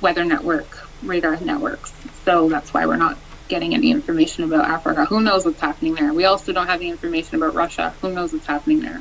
[0.00, 1.92] weather network radar networks.
[2.24, 3.18] So that's why we're not
[3.48, 5.04] getting any information about Africa.
[5.04, 6.12] Who knows what's happening there?
[6.12, 7.94] We also don't have the information about Russia.
[8.00, 9.00] Who knows what's happening there?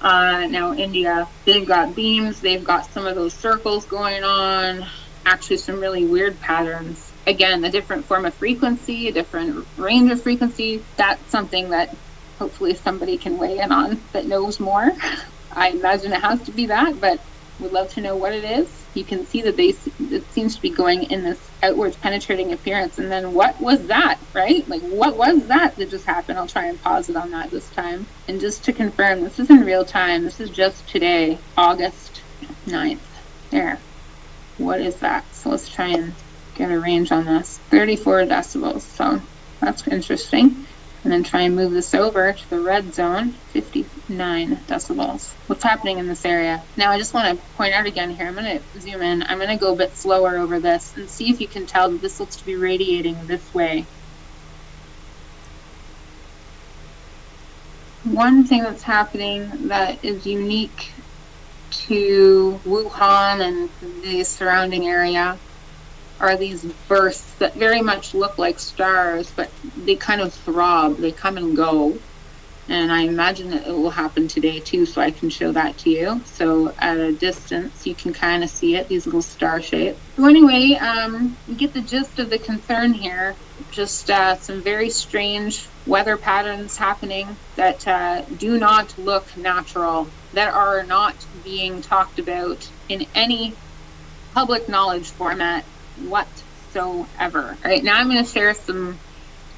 [0.00, 4.84] Uh, now, India, they've got beams, they've got some of those circles going on,
[5.24, 7.12] actually, some really weird patterns.
[7.26, 10.82] Again, a different form of frequency, a different range of frequency.
[10.96, 11.94] That's something that
[12.40, 14.90] hopefully somebody can weigh in on that knows more.
[15.52, 17.20] I imagine it has to be that, but
[17.60, 19.74] we'd love to know what it is you can see that they
[20.10, 22.98] it seems to be going in this outwards penetrating appearance.
[22.98, 24.66] And then what was that right?
[24.68, 26.38] Like what was that that just happened?
[26.38, 28.06] I'll try and pause it on that this time.
[28.28, 30.24] And just to confirm this is in real time.
[30.24, 32.22] This is just today august
[32.66, 33.00] 9th
[33.50, 33.78] there.
[34.58, 35.34] What is that?
[35.34, 36.14] So let's try and
[36.54, 37.58] get a range on this.
[37.70, 38.82] 34 decibels.
[38.82, 39.20] So
[39.60, 40.66] that's interesting
[41.02, 45.32] and then try and move this over to the red zone, 59 decibels.
[45.48, 46.62] What's happening in this area?
[46.76, 49.38] Now I just want to point out again here, I'm going to zoom in, I'm
[49.38, 52.00] going to go a bit slower over this and see if you can tell that
[52.00, 53.84] this looks to be radiating this way.
[58.04, 60.90] One thing that's happening that is unique
[61.70, 65.38] to Wuhan and the surrounding area
[66.22, 69.50] are these bursts that very much look like stars, but
[69.84, 71.98] they kind of throb, they come and go.
[72.68, 75.90] and I imagine that it will happen today too, so I can show that to
[75.90, 76.22] you.
[76.24, 79.98] So at a distance, you can kind of see it, these little star shapes.
[80.16, 83.34] So anyway, um, you get the gist of the concern here.
[83.72, 90.54] Just uh, some very strange weather patterns happening that uh, do not look natural, that
[90.54, 91.14] are not
[91.44, 93.54] being talked about in any
[94.34, 95.64] public knowledge format
[95.96, 97.56] whatsoever.
[97.64, 98.98] All right, now I'm going to share some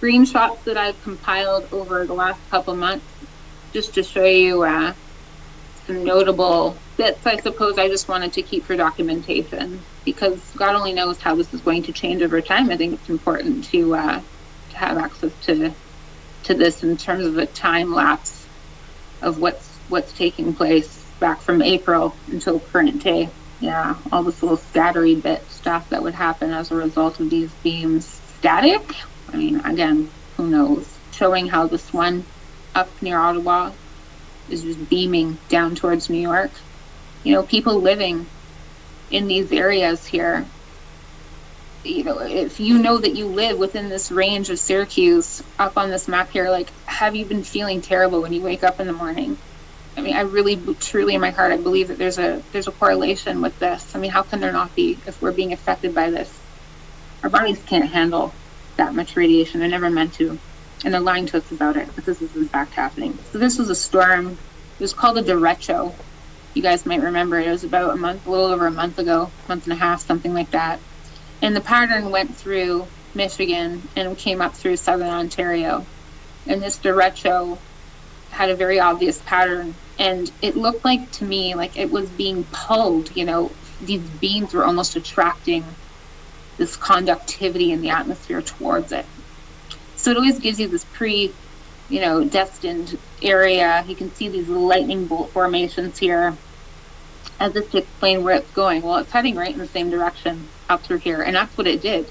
[0.00, 3.06] screenshots that I've compiled over the last couple months
[3.72, 4.92] just to show you uh,
[5.86, 10.92] some notable bits I suppose I just wanted to keep for documentation because God only
[10.92, 12.70] knows how this is going to change over time.
[12.70, 14.20] I think it's important to uh,
[14.70, 15.72] to have access to
[16.44, 18.46] to this in terms of a time lapse
[19.22, 23.28] of what's what's taking place back from April until current day.
[23.64, 27.54] Yeah, all this little scattery bit stuff that would happen as a result of these
[27.54, 28.20] beams.
[28.36, 28.94] Static,
[29.26, 31.00] I mean, again, who knows?
[31.14, 32.26] Showing how this one
[32.74, 33.72] up near Ottawa
[34.50, 36.60] is just beaming down towards New York.
[37.22, 38.28] You know, people living
[39.08, 40.44] in these areas here.
[41.84, 45.88] You know, if you know that you live within this range of Syracuse up on
[45.88, 48.92] this map here, like, have you been feeling terrible when you wake up in the
[48.92, 49.38] morning?
[49.96, 52.72] I mean, I really, truly, in my heart, I believe that there's a there's a
[52.72, 53.94] correlation with this.
[53.94, 56.36] I mean, how can there not be if we're being affected by this?
[57.22, 58.34] Our bodies can't handle
[58.76, 59.60] that much radiation.
[59.60, 60.38] They're never meant to.
[60.84, 63.18] And they're lying to us about it, but this is in fact happening.
[63.32, 64.36] So this was a storm.
[64.78, 65.94] It was called a derecho.
[66.52, 67.46] You guys might remember it.
[67.46, 70.02] It was about a month, a little over a month ago, month and a half,
[70.02, 70.80] something like that.
[71.40, 75.86] And the pattern went through Michigan and came up through southern Ontario.
[76.46, 77.58] And this derecho
[78.30, 79.74] had a very obvious pattern.
[79.98, 84.52] And it looked like to me like it was being pulled, you know, these beams
[84.52, 85.64] were almost attracting
[86.56, 89.06] this conductivity in the atmosphere towards it.
[89.96, 91.32] So it always gives you this pre,
[91.88, 93.84] you know, destined area.
[93.86, 96.36] You can see these lightning bolt formations here
[97.40, 98.82] as if to explain where it's going.
[98.82, 101.82] Well, it's heading right in the same direction up through here, and that's what it
[101.82, 102.10] did.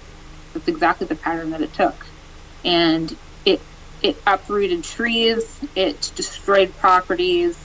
[0.53, 2.05] That's exactly the pattern that it took.
[2.63, 3.15] And
[3.45, 3.61] it
[4.01, 7.62] it uprooted trees, it destroyed properties,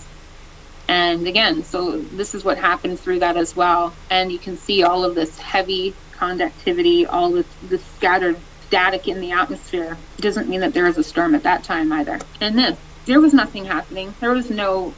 [0.88, 3.94] and again, so this is what happened through that as well.
[4.10, 8.36] And you can see all of this heavy conductivity, all this, this scattered
[8.66, 12.18] static in the atmosphere doesn't mean that there was a storm at that time either.
[12.40, 14.14] And this, there was nothing happening.
[14.20, 14.94] There was no,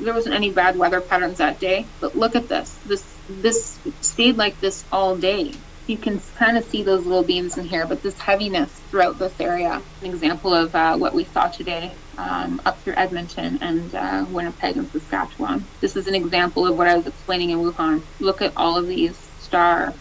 [0.00, 1.86] there wasn't any bad weather patterns that day.
[2.00, 2.78] But look at this.
[2.86, 5.52] This this stayed like this all day.
[5.90, 9.34] You can kind of see those little beams in here, but this heaviness throughout this
[9.40, 9.82] area.
[10.02, 14.76] An example of uh, what we saw today um, up through Edmonton and uh, Winnipeg
[14.76, 15.64] and Saskatchewan.
[15.80, 18.02] This is an example of what I was explaining in Wuhan.
[18.20, 19.92] Look at all of these star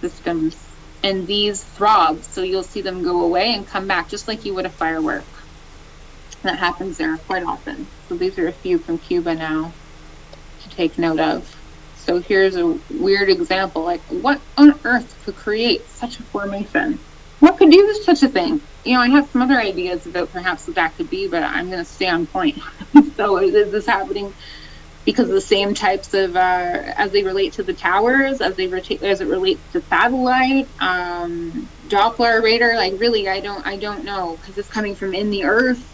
[0.00, 0.56] systems
[1.02, 4.54] and these throb so you'll see them go away and come back just like you
[4.54, 5.24] would a firework
[6.42, 9.72] that happens there quite often so these are a few from cuba now
[10.62, 11.63] to take note of
[12.04, 17.00] so here's a weird example like what on earth could create such a formation
[17.40, 20.66] what could do such a thing you know i have some other ideas about perhaps
[20.66, 22.58] what that could be but i'm going to stay on point
[23.16, 24.34] so is this happening
[25.04, 28.70] because the same types of uh, as they relate to the towers, as they
[29.02, 32.76] as it relates to satellite, um, Doppler radar.
[32.76, 35.84] Like really, I don't I don't know because it's coming from in the earth.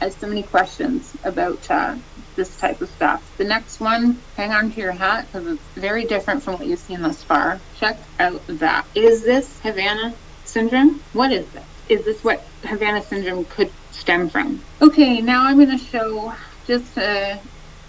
[0.00, 1.96] I have so many questions about uh,
[2.36, 3.36] this type of stuff.
[3.36, 6.78] The next one, hang on to your hat because it's very different from what you've
[6.78, 7.60] seen thus far.
[7.78, 8.86] Check out that.
[8.94, 10.14] Is this Havana
[10.44, 11.00] syndrome?
[11.12, 11.64] What is this?
[11.88, 14.62] Is this what Havana syndrome could stem from?
[14.80, 16.32] Okay, now I'm going to show
[16.66, 17.40] just a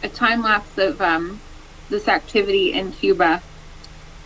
[0.04, 1.40] a time lapse of um,
[1.90, 3.42] this activity in Cuba.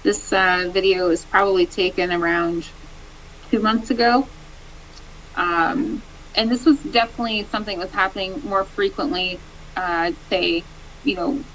[0.04, 2.68] This uh, video was probably taken around
[3.50, 4.28] two months ago.
[5.36, 6.02] Um,
[6.36, 9.40] and this was definitely something that was happening more frequently,
[9.76, 10.68] uh, say,
[11.04, 11.46] you know,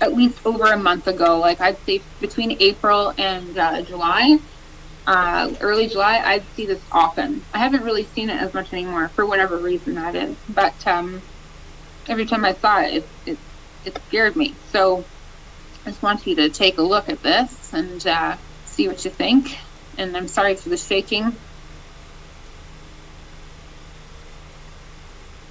[0.00, 1.40] at least over a month ago.
[1.40, 4.38] Like I'd say between April and uh, July,
[5.06, 7.46] uh, early July, I'd see this often.
[7.52, 10.38] I haven't really seen it as much anymore for whatever reason that is.
[10.48, 11.22] But um,
[12.08, 13.40] every time I saw it, it, it
[13.84, 14.58] it scared me.
[14.66, 15.08] So
[15.86, 19.10] I just want you to take a look at this and uh, see what you
[19.10, 19.48] think.
[19.98, 21.38] And I'm sorry for the shaking.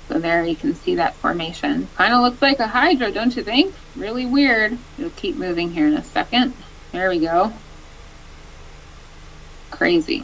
[0.08, 1.88] So there you can see that formation.
[1.96, 3.74] Kind of looks like a hydra, don't you think?
[3.96, 4.78] Really weird.
[4.98, 6.54] It'll keep moving here in a second.
[6.92, 7.54] There we go.
[9.72, 10.24] Crazy.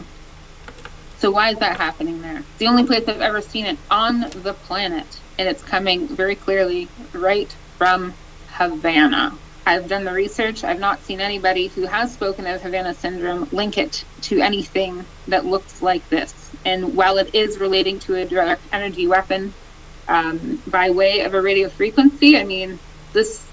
[1.17, 2.37] So why is that happening there?
[2.37, 5.19] It's the only place I've ever seen it on the planet.
[5.37, 8.13] And it's coming very clearly right from
[8.49, 9.35] Havana.
[9.65, 10.63] I've done the research.
[10.63, 15.45] I've not seen anybody who has spoken of Havana syndrome link it to anything that
[15.45, 16.33] looks like this.
[16.65, 19.53] And while it is relating to a direct energy weapon,
[20.11, 22.37] um, by way of a radio frequency.
[22.37, 22.79] I mean,
[23.13, 23.43] this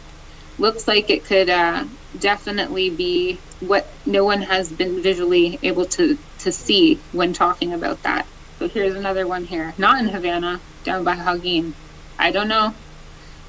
[0.59, 1.84] looks like it could uh,
[2.18, 8.02] definitely be what no one has been visually able to, to see when talking about
[8.02, 8.26] that.
[8.59, 11.74] So here's another one here, not in Havana, down by Holguin.
[12.18, 12.74] I don't know.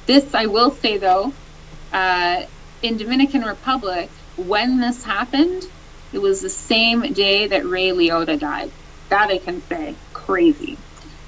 [0.05, 1.33] This I will say though,
[1.91, 2.43] uh,
[2.83, 5.63] in Dominican Republic, when this happened,
[6.13, 8.71] it was the same day that Ray Liotta died.
[9.09, 9.95] That I can say.
[10.13, 10.77] Crazy.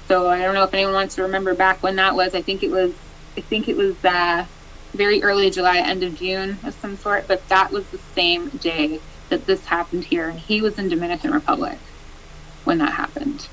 [0.08, 2.34] So I don't know if anyone wants to remember back when that was.
[2.34, 2.92] I think it was.
[3.36, 4.44] I think it was uh,
[4.94, 7.28] very early July, end of June of some sort.
[7.28, 9.00] But that was the same day
[9.30, 11.78] that this happened here, and he was in Dominican Republic
[12.64, 13.48] when that happened.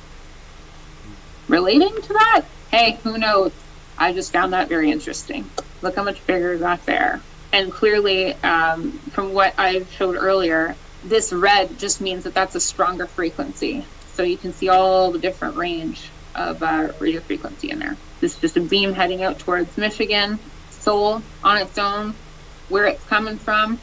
[1.48, 3.54] Relating to that, hey, who knows?
[3.98, 5.50] I just found that very interesting.
[5.82, 7.22] Look how much bigger that there.
[7.52, 12.60] And clearly, um, from what I showed earlier, this red just means that that's a
[12.60, 13.86] stronger frequency.
[14.14, 17.98] So you can see all the different range of uh, radio frequency in there.
[18.22, 22.16] This is just a beam heading out towards Michigan, Seoul on its own.
[22.68, 23.80] Where it's coming from,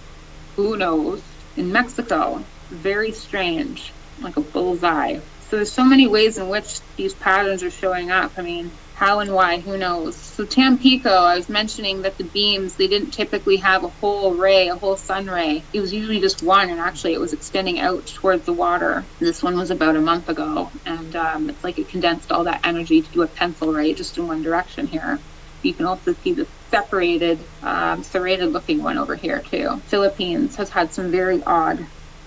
[0.57, 1.22] who knows?
[1.57, 5.18] In Mexico, very strange, like a bullseye.
[5.40, 8.32] So there's so many ways in which these patterns are showing up.
[8.36, 10.24] I mean, how and why, who knows?
[10.24, 14.68] So Tampico, I was mentioning that the beams, they didn't typically have a whole ray,
[14.68, 15.68] a whole sun ray.
[15.74, 19.11] It was usually just one, and actually it was extending out towards the water.
[19.20, 22.62] This one was about a month ago, and um, it's like it condensed all that
[22.64, 25.22] energy to do a pencil ray just in one direction here.
[25.61, 29.82] You can also see the separated, um, serrated looking one over here too.
[29.88, 31.80] Philippines has had some very odd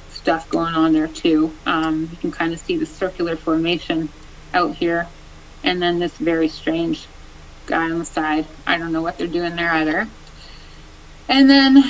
[0.07, 1.59] stuff going on there too.
[1.65, 4.13] Um, you can kind of see the circular formation
[4.53, 5.09] out here
[5.63, 7.07] and then this very strange
[7.65, 8.45] guy on the side.
[8.65, 10.07] I don't know what they're doing there either.
[11.27, 11.83] And then,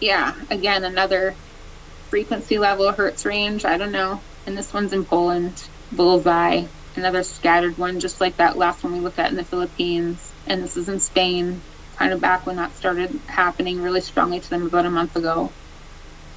[0.00, 1.34] yeah, again, another
[2.08, 3.64] frequency level, hertz range.
[3.64, 4.20] I don't know.
[4.46, 5.62] And this one's in Poland.
[5.92, 6.64] Bullseye.
[6.96, 10.32] Another scattered one, just like that last one we looked at in the Philippines.
[10.46, 11.60] And this is in Spain,
[11.96, 15.52] kind of back when that started happening really strongly to them about a month ago.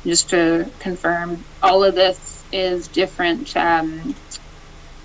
[0.05, 4.15] Just to confirm, all of this is different um,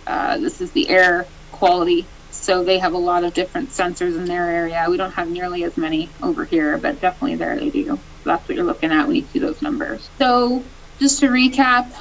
[0.06, 2.06] uh, this is the air quality.
[2.30, 4.86] So they have a lot of different sensors in their area.
[4.88, 7.98] We don't have nearly as many over here, but definitely there they do.
[8.24, 10.08] That's what you're looking at when you see those numbers.
[10.18, 10.64] So
[10.98, 11.92] just to recap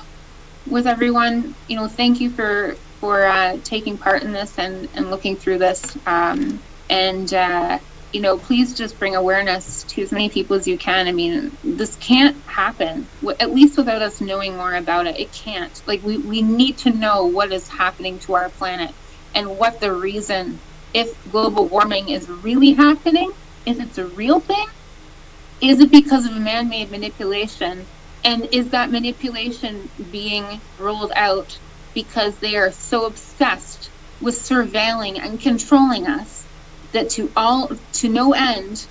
[0.68, 5.12] with everyone, you know, thank you for for uh, taking part in this and, and
[5.12, 5.97] looking through this.
[6.06, 7.80] Um, and uh,
[8.16, 11.09] you know, please just bring awareness to as many people as you can.
[11.09, 13.05] I mean, this can't happen,
[13.41, 15.20] at least without us knowing more about it.
[15.20, 15.82] It can't.
[15.86, 18.95] Like, we, we need to know what is happening to our planet
[19.34, 20.57] and what the reason,
[20.93, 23.34] if global warming is really happening,
[23.66, 24.68] is it's a real thing?
[25.59, 27.86] Is it because of man made manipulation?
[28.24, 31.59] And is that manipulation being rolled out
[31.93, 33.89] because they are so obsessed
[34.22, 36.44] with surveilling and controlling us
[36.95, 38.85] that to all to no end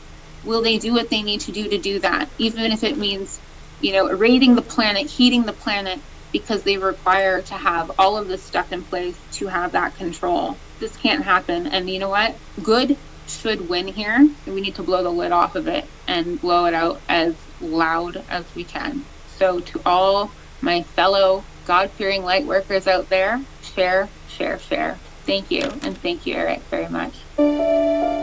[0.44, 3.40] will they do what they need to do to do that even if it means
[3.80, 5.98] you know irradiating the planet heating the planet
[6.34, 10.57] because they require to have all of this stuff in place to have that control.
[10.80, 11.68] This can't happen.
[11.68, 12.34] And you know what?
[12.61, 12.96] Good
[13.28, 16.66] should win here and we need to blow the lid off of it and blow
[16.66, 19.05] it out as loud as we can.
[19.38, 24.98] So to all my fellow god-fearing light workers out there share share share.
[25.24, 28.16] Thank you and thank you eric very much well,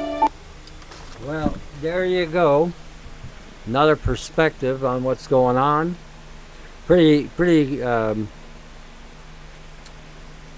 [1.82, 2.72] there you go.
[3.66, 5.98] Another perspective on what's going on.
[6.88, 8.30] Pretty, pretty, um,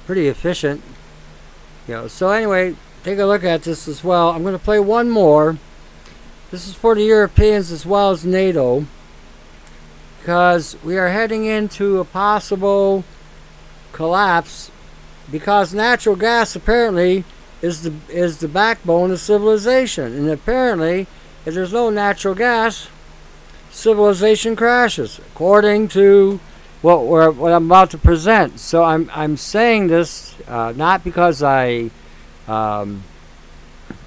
[0.06, 0.82] pretty efficient.
[1.88, 2.08] You know.
[2.08, 4.30] So anyway, take a look at this as well.
[4.30, 5.58] I'm going to play one more.
[6.52, 8.86] This is for the Europeans as well as NATO,
[10.20, 13.04] because we are heading into a possible
[13.92, 14.72] collapse
[15.32, 17.24] because natural gas apparently
[17.64, 20.14] is the is the backbone of civilization.
[20.14, 21.08] And apparently,
[21.46, 22.90] if there's no natural gas,
[23.72, 26.40] civilization crashes, according to
[26.82, 28.60] what we're, what I'm about to present.
[28.60, 31.90] So I'm I'm saying this uh, not because I
[32.50, 33.04] um,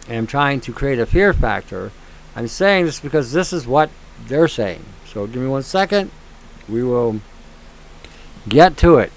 [0.08, 1.90] am trying to create a fear factor.
[2.36, 3.88] I'm saying this because this is what
[4.28, 4.84] they're saying.
[5.06, 6.10] So give me one second.
[6.68, 7.20] We will
[8.46, 9.12] get to it.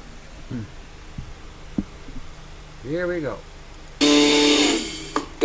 [2.83, 3.37] Here we go.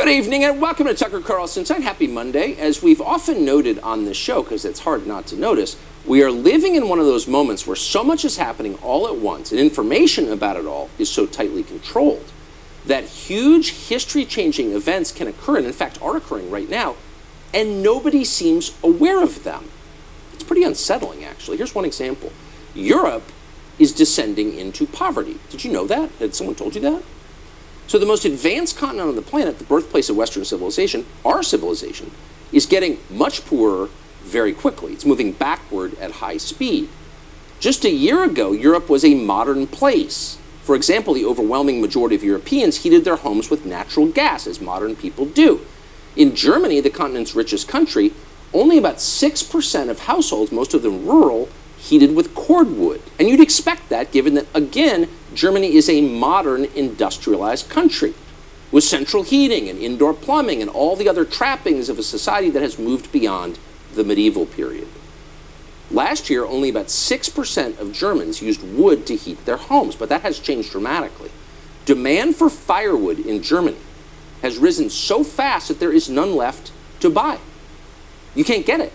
[0.04, 2.58] Good evening and welcome to Tucker Carlson's on Happy Monday.
[2.58, 6.30] As we've often noted on this show, because it's hard not to notice, we are
[6.30, 9.58] living in one of those moments where so much is happening all at once and
[9.58, 12.30] information about it all is so tightly controlled
[12.84, 16.96] that huge history changing events can occur, and in fact are occurring right now,
[17.54, 19.70] and nobody seems aware of them.
[20.34, 21.56] It's pretty unsettling, actually.
[21.56, 22.30] Here's one example
[22.74, 23.32] Europe
[23.78, 25.38] is descending into poverty.
[25.48, 26.10] Did you know that?
[26.18, 27.02] Had someone told you that?
[27.86, 32.10] So the most advanced continent on the planet, the birthplace of Western civilization, our civilization,
[32.52, 33.88] is getting much poorer
[34.22, 34.92] very quickly.
[34.92, 36.88] It's moving backward at high speed.
[37.60, 40.38] Just a year ago, Europe was a modern place.
[40.62, 44.96] For example, the overwhelming majority of Europeans heated their homes with natural gas, as modern
[44.96, 45.60] people do.
[46.16, 48.12] In Germany, the continent's richest country,
[48.54, 51.48] only about 6% of households, most of them rural,
[51.84, 53.02] heated with cordwood.
[53.18, 58.14] And you'd expect that given that, again, Germany is a modern industrialized country
[58.72, 62.62] with central heating and indoor plumbing and all the other trappings of a society that
[62.62, 63.58] has moved beyond
[63.94, 64.88] the medieval period.
[65.90, 70.22] Last year, only about 6% of Germans used wood to heat their homes, but that
[70.22, 71.30] has changed dramatically.
[71.84, 73.76] Demand for firewood in Germany
[74.40, 77.38] has risen so fast that there is none left to buy.
[78.34, 78.92] You can't get it.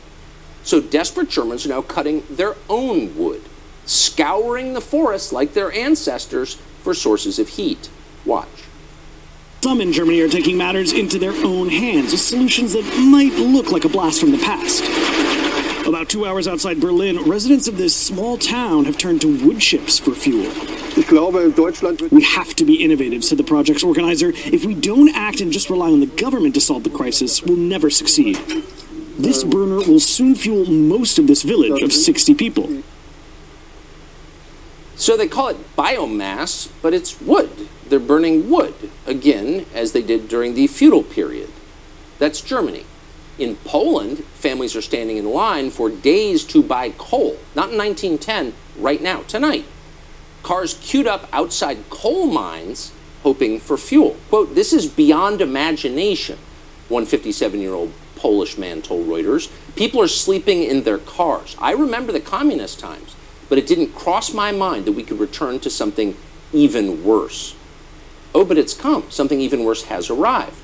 [0.63, 3.41] So desperate Germans are now cutting their own wood,
[3.85, 7.89] scouring the forests like their ancestors for sources of heat.
[8.25, 8.47] Watch.
[9.61, 13.71] Some in Germany are taking matters into their own hands with solutions that might look
[13.71, 14.83] like a blast from the past.
[15.85, 19.97] About two hours outside Berlin, residents of this small town have turned to wood chips
[19.97, 20.49] for fuel.
[22.11, 24.31] We have to be innovative, said the project's organizer.
[24.33, 27.57] If we don't act and just rely on the government to solve the crisis, we'll
[27.57, 28.37] never succeed.
[29.19, 32.81] This burner will soon fuel most of this village of 60 people.
[34.95, 37.67] So they call it biomass, but it's wood.
[37.89, 41.51] They're burning wood, again, as they did during the feudal period.
[42.17, 42.85] That's Germany.
[43.37, 47.37] In Poland, families are standing in line for days to buy coal.
[47.55, 49.65] Not in 1910, right now, tonight.
[50.43, 52.93] Cars queued up outside coal mines
[53.23, 54.15] hoping for fuel.
[54.29, 56.37] Quote, this is beyond imagination,
[56.87, 59.49] one 57 year old Polish man told Reuters.
[59.77, 61.55] People are sleeping in their cars.
[61.57, 63.15] I remember the communist times,
[63.47, 66.17] but it didn't cross my mind that we could return to something
[66.51, 67.55] even worse.
[68.35, 69.09] Oh, but it's come.
[69.09, 70.57] Something even worse has arrived.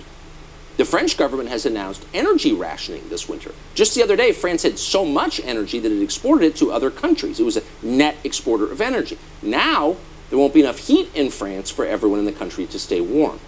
[0.75, 3.53] The French government has announced energy rationing this winter.
[3.73, 6.91] Just the other day, France had so much energy that it exported it to other
[6.91, 7.39] countries.
[7.39, 9.17] It was a net exporter of energy.
[9.41, 9.95] Now,
[10.29, 13.39] there won't be enough heat in France for everyone in the country to stay warm.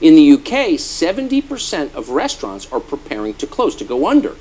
[0.00, 4.34] In the UK, 70% of restaurants are preparing to close, to go under.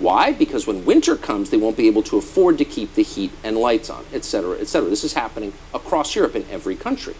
[0.00, 0.32] Why?
[0.32, 3.56] Because when winter comes, they won't be able to afford to keep the heat and
[3.56, 4.90] lights on, etc., etc.
[4.90, 7.14] This is happening across Europe in every country.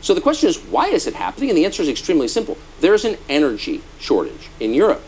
[0.00, 1.50] So the question is, why is it happening?
[1.50, 2.56] And the answer is extremely simple.
[2.80, 5.02] There's an energy shortage in Europe.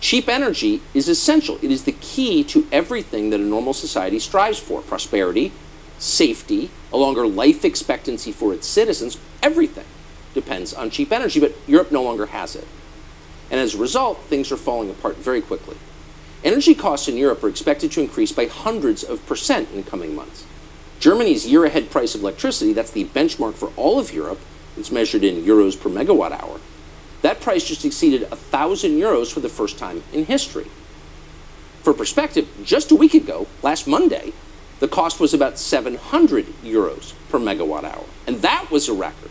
[0.00, 1.58] Cheap energy is essential.
[1.62, 5.50] It is the key to everything that a normal society strives for prosperity,
[5.98, 9.84] safety, a longer life expectancy for its citizens, everything
[10.34, 12.66] depends on cheap energy, but Europe no longer has it.
[13.50, 15.76] And as a result, things are falling apart very quickly.
[16.42, 20.44] Energy costs in Europe are expected to increase by hundreds of percent in coming months.
[21.00, 24.40] Germany's year ahead price of electricity, that's the benchmark for all of Europe,
[24.76, 26.60] it's measured in euros per megawatt hour.
[27.22, 30.66] That price just exceeded 1,000 euros for the first time in history.
[31.82, 34.32] For perspective, just a week ago, last Monday,
[34.78, 38.04] the cost was about 700 euros per megawatt hour.
[38.26, 39.30] And that was a record.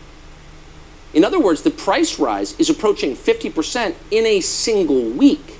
[1.12, 5.56] In other words, the price rise is approaching 50% in a single week.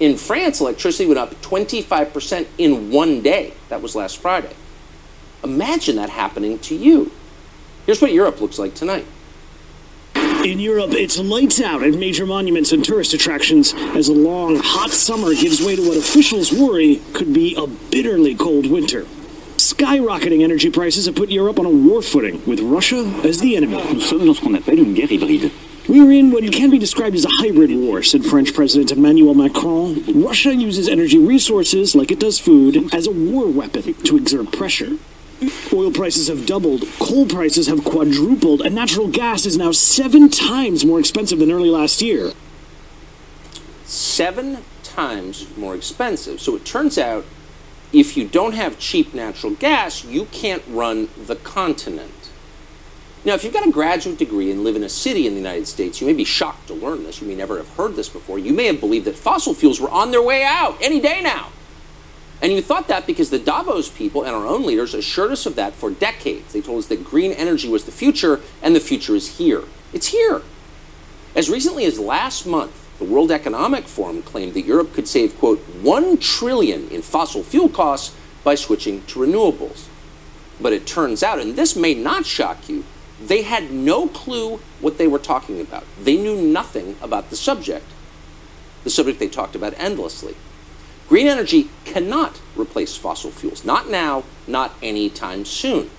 [0.00, 3.52] In France, electricity went up 25% in one day.
[3.68, 4.54] That was last Friday.
[5.44, 7.12] Imagine that happening to you.
[7.86, 9.06] Here's what Europe looks like tonight.
[10.14, 14.90] In Europe, it's lights out at major monuments and tourist attractions as a long, hot
[14.90, 19.06] summer gives way to what officials worry could be a bitterly cold winter.
[19.62, 23.76] Skyrocketing energy prices have put Europe on a war footing, with Russia as the enemy.
[23.92, 25.52] Nous sommes dans ce qu'on appelle une guerre hybride.
[25.88, 29.34] We are in what can be described as a hybrid war, said French President Emmanuel
[29.34, 30.02] Macron.
[30.20, 34.98] Russia uses energy resources, like it does food, as a war weapon to exert pressure.
[35.72, 40.84] Oil prices have doubled, coal prices have quadrupled, and natural gas is now seven times
[40.84, 42.32] more expensive than early last year.
[43.84, 46.40] Seven times more expensive.
[46.40, 47.24] So it turns out
[47.92, 52.30] if you don't have cheap natural gas, you can't run the continent.
[53.24, 55.68] Now, if you've got a graduate degree and live in a city in the United
[55.68, 57.20] States, you may be shocked to learn this.
[57.20, 58.38] You may never have heard this before.
[58.38, 61.50] You may have believed that fossil fuels were on their way out any day now.
[62.40, 65.54] And you thought that because the Davos people and our own leaders assured us of
[65.54, 66.52] that for decades.
[66.52, 69.62] They told us that green energy was the future, and the future is here.
[69.92, 70.42] It's here.
[71.36, 75.58] As recently as last month, the World Economic Forum claimed that Europe could save, quote,
[75.58, 79.88] 1 trillion in fossil fuel costs by switching to renewables.
[80.60, 82.84] But it turns out, and this may not shock you,
[83.20, 85.82] they had no clue what they were talking about.
[86.00, 87.86] They knew nothing about the subject,
[88.84, 90.36] the subject they talked about endlessly.
[91.08, 93.64] Green energy cannot replace fossil fuels.
[93.64, 95.90] Not now, not anytime soon.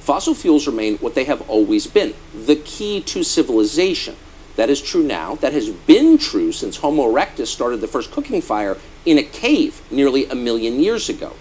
[0.00, 4.16] Fossil fuels remain what they have always been the key to civilization.
[4.60, 5.36] That is true now.
[5.36, 9.80] That has been true since Homo erectus started the first cooking fire in a cave
[9.90, 11.32] nearly a million years ago.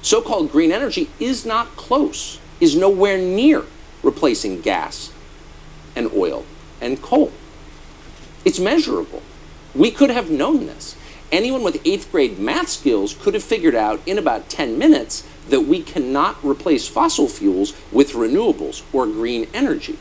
[0.00, 3.64] So called green energy is not close, is nowhere near
[4.04, 5.12] replacing gas
[5.96, 6.46] and oil
[6.80, 7.32] and coal.
[8.44, 9.22] It's measurable.
[9.74, 10.94] We could have known this.
[11.32, 15.62] Anyone with eighth grade math skills could have figured out in about 10 minutes that
[15.62, 19.98] we cannot replace fossil fuels with renewables or green energy.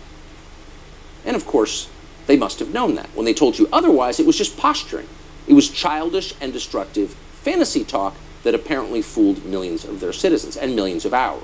[1.26, 1.90] And of course,
[2.28, 3.10] they must have known that.
[3.16, 5.08] When they told you otherwise, it was just posturing.
[5.48, 10.76] It was childish and destructive fantasy talk that apparently fooled millions of their citizens and
[10.76, 11.44] millions of ours.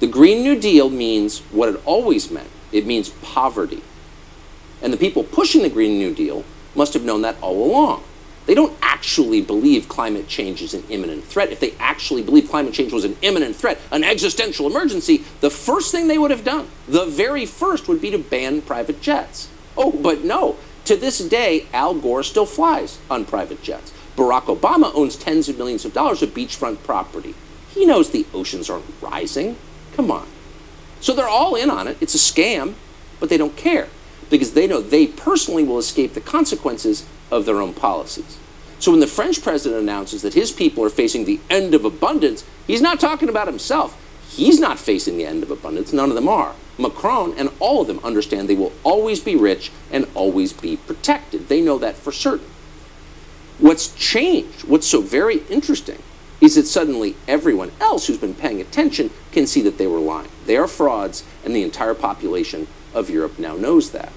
[0.00, 3.82] The Green New Deal means what it always meant it means poverty.
[4.80, 8.02] And the people pushing the Green New Deal must have known that all along.
[8.46, 11.52] They don't actually believe climate change is an imminent threat.
[11.52, 15.92] If they actually believed climate change was an imminent threat, an existential emergency, the first
[15.92, 19.48] thing they would have done, the very first, would be to ban private jets.
[19.76, 20.56] Oh, but no.
[20.86, 23.92] To this day, Al Gore still flies on private jets.
[24.16, 27.34] Barack Obama owns tens of millions of dollars of beachfront property.
[27.70, 29.56] He knows the oceans aren't rising.
[29.94, 30.26] Come on.
[31.00, 31.96] So they're all in on it.
[32.00, 32.74] It's a scam,
[33.20, 33.88] but they don't care
[34.30, 38.38] because they know they personally will escape the consequences of their own policies.
[38.78, 42.44] So when the French president announces that his people are facing the end of abundance,
[42.66, 43.98] he's not talking about himself.
[44.28, 45.92] He's not facing the end of abundance.
[45.92, 46.54] None of them are.
[46.78, 51.48] Macron and all of them understand they will always be rich and always be protected.
[51.48, 52.48] They know that for certain.
[53.58, 56.02] What's changed, what's so very interesting,
[56.40, 60.28] is that suddenly everyone else who's been paying attention can see that they were lying.
[60.46, 64.12] They are frauds, and the entire population of Europe now knows that.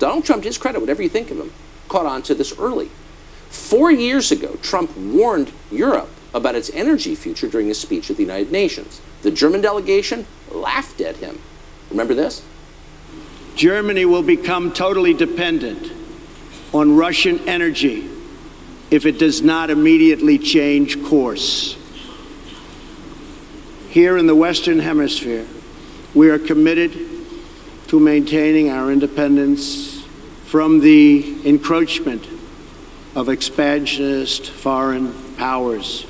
[0.00, 1.52] Donald Trump, to his credit, whatever you think of him,
[1.88, 2.90] caught on to this early.
[3.48, 8.22] Four years ago, Trump warned Europe about its energy future during a speech at the
[8.22, 9.00] United Nations.
[9.22, 11.40] The German delegation laughed at him.
[11.90, 12.42] Remember this?
[13.54, 15.90] Germany will become totally dependent
[16.74, 18.10] on Russian energy
[18.90, 21.76] if it does not immediately change course.
[23.88, 25.46] Here in the Western Hemisphere,
[26.14, 26.92] we are committed
[27.88, 29.95] to maintaining our independence
[30.46, 32.24] from the encroachment
[33.16, 36.06] of expansionist foreign powers.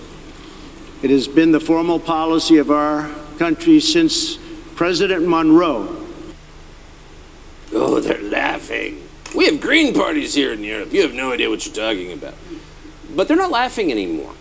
[1.03, 4.39] It has been the formal policy of our country since
[4.75, 6.05] President Monroe.
[7.73, 9.09] Oh, they're laughing.
[9.35, 10.93] We have green parties here in Europe.
[10.93, 12.35] You have no idea what you're talking about.
[13.15, 14.35] But they're not laughing anymore.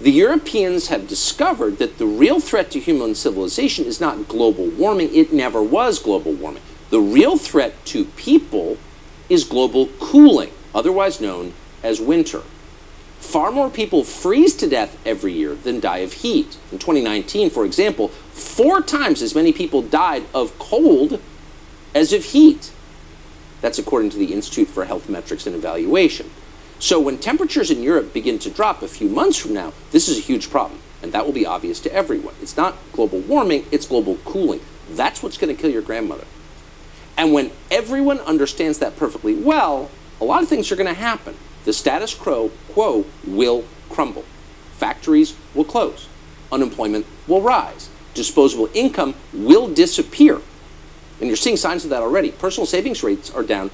[0.00, 5.14] The Europeans have discovered that the real threat to human civilization is not global warming.
[5.14, 6.62] It never was global warming.
[6.90, 8.78] The real threat to people
[9.28, 11.52] is global cooling, otherwise known
[11.82, 12.42] as winter.
[13.18, 16.58] Far more people freeze to death every year than die of heat.
[16.70, 21.20] In 2019, for example, four times as many people died of cold
[21.94, 22.72] as of heat.
[23.60, 26.30] That's according to the Institute for Health Metrics and Evaluation.
[26.78, 30.18] So when temperatures in Europe begin to drop a few months from now, this is
[30.18, 30.80] a huge problem.
[31.02, 32.34] And that will be obvious to everyone.
[32.42, 34.60] It's not global warming, it's global cooling.
[34.90, 36.24] That's what's going to kill your grandmother.
[37.16, 39.90] And when everyone understands that perfectly well,
[40.20, 41.34] a lot of things are going to happen.
[41.64, 42.50] The status quo,
[43.26, 44.24] will crumble.
[44.72, 46.08] Factories will close.
[46.52, 47.88] Unemployment will rise.
[48.14, 50.40] Disposable income will disappear.
[51.20, 52.30] And you're seeing signs of that already.
[52.30, 53.70] Personal savings rates are down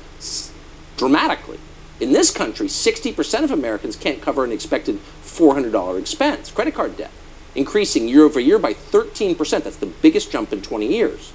[0.96, 1.58] dramatically.
[2.00, 7.10] In this country, 60% of Americans can't cover an expected $400 expense, credit card debt,
[7.54, 9.36] increasing year over year by 13%.
[9.64, 11.32] That's the biggest jump in 20 years.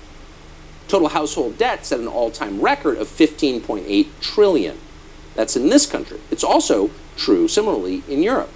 [0.88, 4.78] Total household debt set an all-time record of 15.8 trillion.
[5.36, 6.20] That's in this country.
[6.32, 8.50] It's also true similarly in Europe.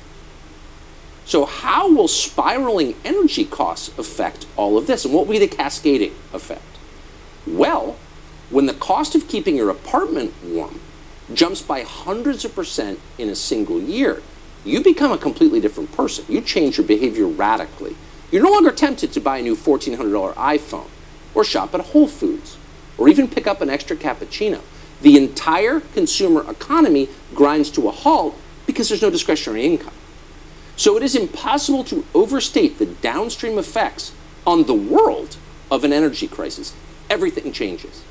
[1.25, 5.05] So how will spiraling energy costs affect all of this?
[5.05, 6.63] And what will be the cascading effect?
[7.45, 7.97] Well,
[8.49, 10.79] when the cost of keeping your apartment warm
[11.33, 14.21] jumps by hundreds of percent in a single year,
[14.63, 16.25] you become a completely different person.
[16.27, 17.95] You change your behavior radically.
[18.31, 20.87] You're no longer tempted to buy a new $1,400 iPhone
[21.33, 22.57] or shop at Whole Foods
[22.97, 24.61] or even pick up an extra cappuccino.
[25.01, 28.37] The entire consumer economy grinds to a halt
[28.67, 29.93] because there's no discretionary income.
[30.75, 34.13] So it is impossible to overstate the downstream effects
[34.45, 35.37] on the world
[35.69, 36.73] of an energy crisis.
[37.09, 38.03] Everything changes.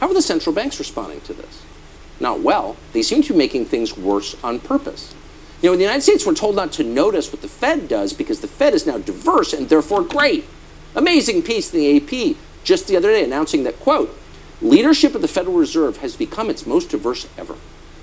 [0.00, 1.62] How are the central banks responding to this?
[2.20, 2.76] Not well.
[2.92, 5.14] They seem to be making things worse on purpose.
[5.62, 8.12] You know, in the United States, we're told not to notice what the Fed does
[8.12, 10.44] because the Fed is now diverse and therefore great.
[10.94, 14.16] Amazing piece in the AP just the other day announcing that, quote,
[14.60, 17.56] leadership of the Federal Reserve has become its most diverse ever.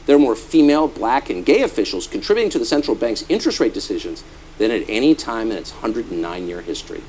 [0.06, 3.74] There are more female, black, and gay officials contributing to the central bank's interest rate
[3.74, 4.24] decisions
[4.58, 7.02] than at any time in its 109 year history.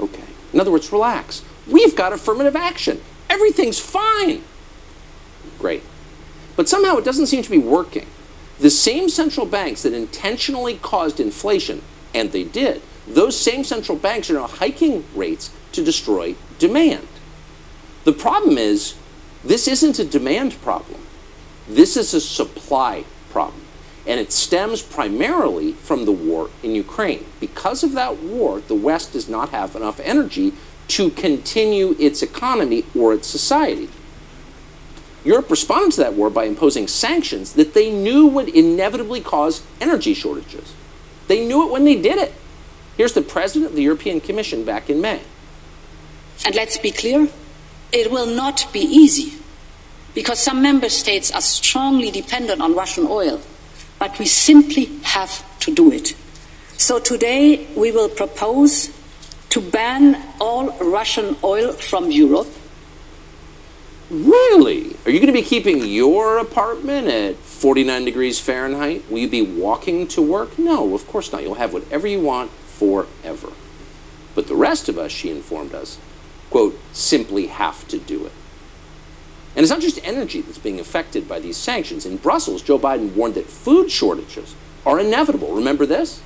[0.00, 0.24] Okay.
[0.52, 1.44] In other words, relax.
[1.66, 3.00] We've got affirmative action.
[3.28, 4.42] Everything's fine.
[5.58, 5.82] Great.
[6.56, 8.06] But somehow it doesn't seem to be working.
[8.58, 11.82] The same central banks that intentionally caused inflation,
[12.14, 17.08] and they did, those same central banks are now hiking rates to destroy demand.
[18.04, 18.94] The problem is,
[19.44, 21.00] this isn't a demand problem.
[21.68, 23.62] This is a supply problem.
[24.06, 27.24] And it stems primarily from the war in Ukraine.
[27.40, 30.52] Because of that war, the West does not have enough energy
[30.88, 33.88] to continue its economy or its society.
[35.24, 40.14] Europe responded to that war by imposing sanctions that they knew would inevitably cause energy
[40.14, 40.74] shortages.
[41.28, 42.34] They knew it when they did it.
[42.96, 45.20] Here's the president of the European Commission back in May.
[46.44, 47.28] And let's be clear
[47.92, 49.38] it will not be easy
[50.14, 53.40] because some member states are strongly dependent on Russian oil,
[53.98, 56.14] but we simply have to do it.
[56.76, 58.90] So today we will propose
[59.50, 62.48] to ban all Russian oil from Europe.
[64.10, 64.96] Really?
[65.06, 69.10] Are you going to be keeping your apartment at 49 degrees Fahrenheit?
[69.10, 70.58] Will you be walking to work?
[70.58, 71.42] No, of course not.
[71.42, 72.50] You'll have whatever you want
[72.82, 73.52] forever.
[74.34, 75.98] But the rest of us, she informed us,
[76.50, 78.32] quote, simply have to do it.
[79.54, 82.06] And it's not just energy that's being affected by these sanctions.
[82.06, 85.54] In Brussels, Joe Biden warned that food shortages are inevitable.
[85.54, 86.22] Remember this?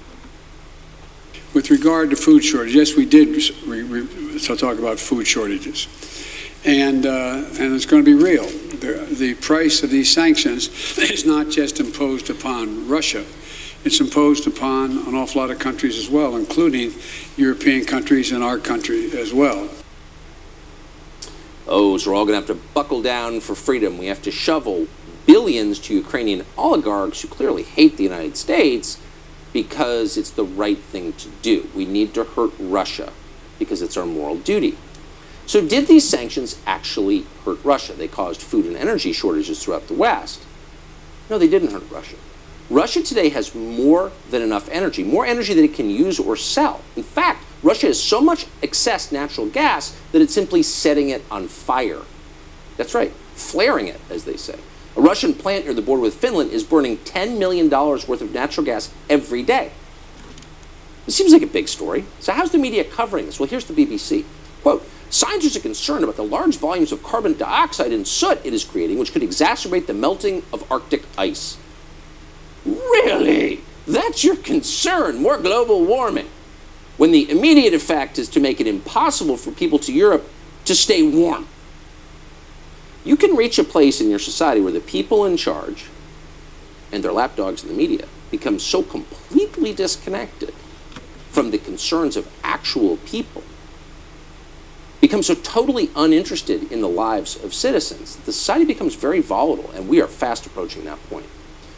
[1.52, 3.28] With regard to food shortages, yes, we did
[3.66, 5.88] re- re- so talk about food shortages.
[6.64, 8.46] And, uh, and it's going to be real.
[8.46, 13.26] The, the price of these sanctions is not just imposed upon Russia,
[13.86, 16.92] it's imposed upon an awful lot of countries as well, including
[17.36, 19.70] European countries and our country as well.
[21.68, 23.96] Oh, so we're all going to have to buckle down for freedom.
[23.96, 24.88] We have to shovel
[25.24, 29.00] billions to Ukrainian oligarchs who clearly hate the United States
[29.52, 31.70] because it's the right thing to do.
[31.72, 33.12] We need to hurt Russia
[33.58, 34.76] because it's our moral duty.
[35.46, 37.92] So, did these sanctions actually hurt Russia?
[37.92, 40.42] They caused food and energy shortages throughout the West.
[41.30, 42.16] No, they didn't hurt Russia.
[42.68, 46.80] Russia today has more than enough energy, more energy than it can use or sell.
[46.96, 51.46] In fact, Russia has so much excess natural gas that it's simply setting it on
[51.46, 52.02] fire.
[52.76, 54.58] That's right, flaring it, as they say.
[54.96, 58.64] A Russian plant near the border with Finland is burning $10 million worth of natural
[58.64, 59.70] gas every day.
[61.06, 62.04] It seems like a big story.
[62.18, 63.38] So, how's the media covering this?
[63.38, 64.24] Well, here's the BBC.
[64.62, 68.64] Quote Scientists are concerned about the large volumes of carbon dioxide and soot it is
[68.64, 71.58] creating, which could exacerbate the melting of Arctic ice.
[73.04, 73.60] Really?
[73.86, 75.22] That's your concern?
[75.22, 76.28] More global warming?
[76.96, 80.28] When the immediate effect is to make it impossible for people to Europe
[80.64, 81.46] to stay warm.
[83.04, 85.86] You can reach a place in your society where the people in charge
[86.90, 90.52] and their lapdogs in the media become so completely disconnected
[91.30, 93.42] from the concerns of actual people,
[95.00, 99.86] become so totally uninterested in the lives of citizens, the society becomes very volatile, and
[99.86, 101.26] we are fast approaching that point.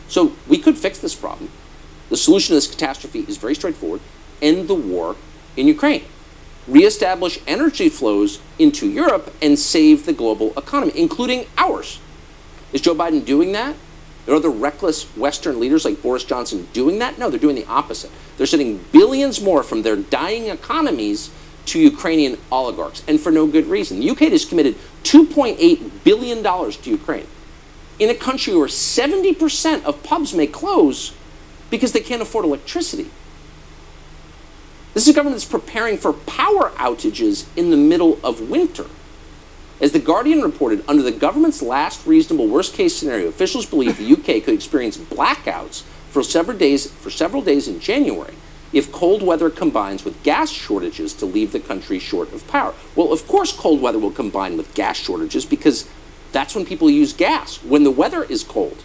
[0.08, 1.50] So we could fix this problem.
[2.08, 4.00] The solution to this catastrophe is very straightforward
[4.40, 5.16] end the war
[5.56, 6.04] in Ukraine,
[6.66, 11.98] reestablish energy flows into Europe, and save the global economy, including ours.
[12.72, 13.74] Is Joe Biden doing that?
[14.28, 17.18] Are other reckless Western leaders like Boris Johnson doing that?
[17.18, 18.10] No, they're doing the opposite.
[18.36, 21.30] They're sending billions more from their dying economies
[21.66, 24.00] to Ukrainian oligarchs, and for no good reason.
[24.00, 27.26] The UK has committed $2.8 billion to Ukraine
[27.98, 31.12] in a country where 70% of pubs may close
[31.70, 33.10] because they can't afford electricity.
[34.94, 38.86] This is a government that's preparing for power outages in the middle of winter.
[39.80, 44.12] As The Guardian reported, under the government's last reasonable worst case scenario, officials believe the
[44.12, 48.34] UK could experience blackouts for several days for several days in January
[48.72, 52.74] if cold weather combines with gas shortages to leave the country short of power.
[52.96, 55.88] Well, of course cold weather will combine with gas shortages because
[56.32, 58.84] that's when people use gas, when the weather is cold.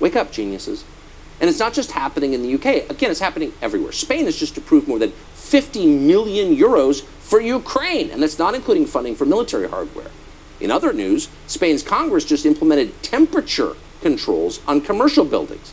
[0.00, 0.84] Wake up, geniuses.
[1.40, 2.90] And it's not just happening in the UK.
[2.90, 3.92] Again, it's happening everywhere.
[3.92, 8.86] Spain has just approved more than 50 million euros for Ukraine, and that's not including
[8.86, 10.10] funding for military hardware.
[10.60, 15.72] In other news, Spain's Congress just implemented temperature controls on commercial buildings.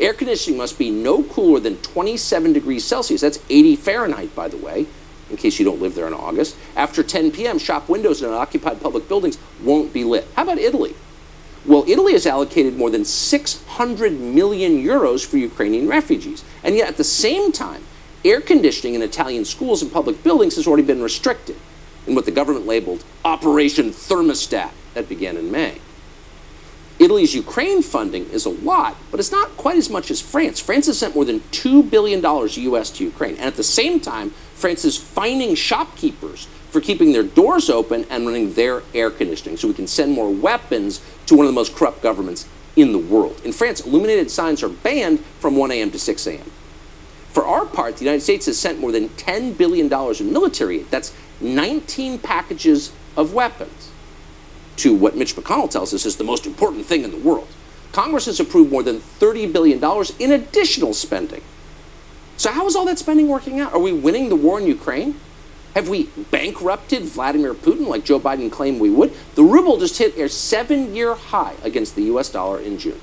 [0.00, 3.20] Air conditioning must be no cooler than 27 degrees Celsius.
[3.20, 4.86] That's 80 Fahrenheit, by the way,
[5.30, 6.56] in case you don't live there in August.
[6.76, 10.26] After 10 p.m., shop windows in unoccupied public buildings won't be lit.
[10.34, 10.94] How about Italy?
[11.64, 16.44] Well, Italy has allocated more than 600 million euros for Ukrainian refugees.
[16.62, 17.82] And yet, at the same time,
[18.24, 21.56] air conditioning in Italian schools and public buildings has already been restricted
[22.06, 25.80] in what the government labeled Operation Thermostat that began in May.
[26.98, 30.60] Italy's Ukraine funding is a lot, but it's not quite as much as France.
[30.60, 33.36] France has sent more than $2 billion US to Ukraine.
[33.36, 38.26] And at the same time, France is fining shopkeepers for keeping their doors open and
[38.26, 41.76] running their air conditioning so we can send more weapons to one of the most
[41.76, 43.40] corrupt governments in the world.
[43.44, 45.90] In France, illuminated signs are banned from 1 a.m.
[45.90, 46.50] to 6 a.m.
[47.30, 50.90] For our part, the United States has sent more than $10 billion in military aid.
[50.90, 53.90] That's 19 packages of weapons
[54.76, 57.48] to what Mitch McConnell tells us is the most important thing in the world.
[57.92, 59.82] Congress has approved more than $30 billion
[60.18, 61.42] in additional spending.
[62.36, 63.72] So, how is all that spending working out?
[63.72, 65.18] Are we winning the war in Ukraine?
[65.74, 69.12] Have we bankrupted Vladimir Putin like Joe Biden claimed we would?
[69.34, 73.00] The ruble just hit a seven year high against the US dollar in June.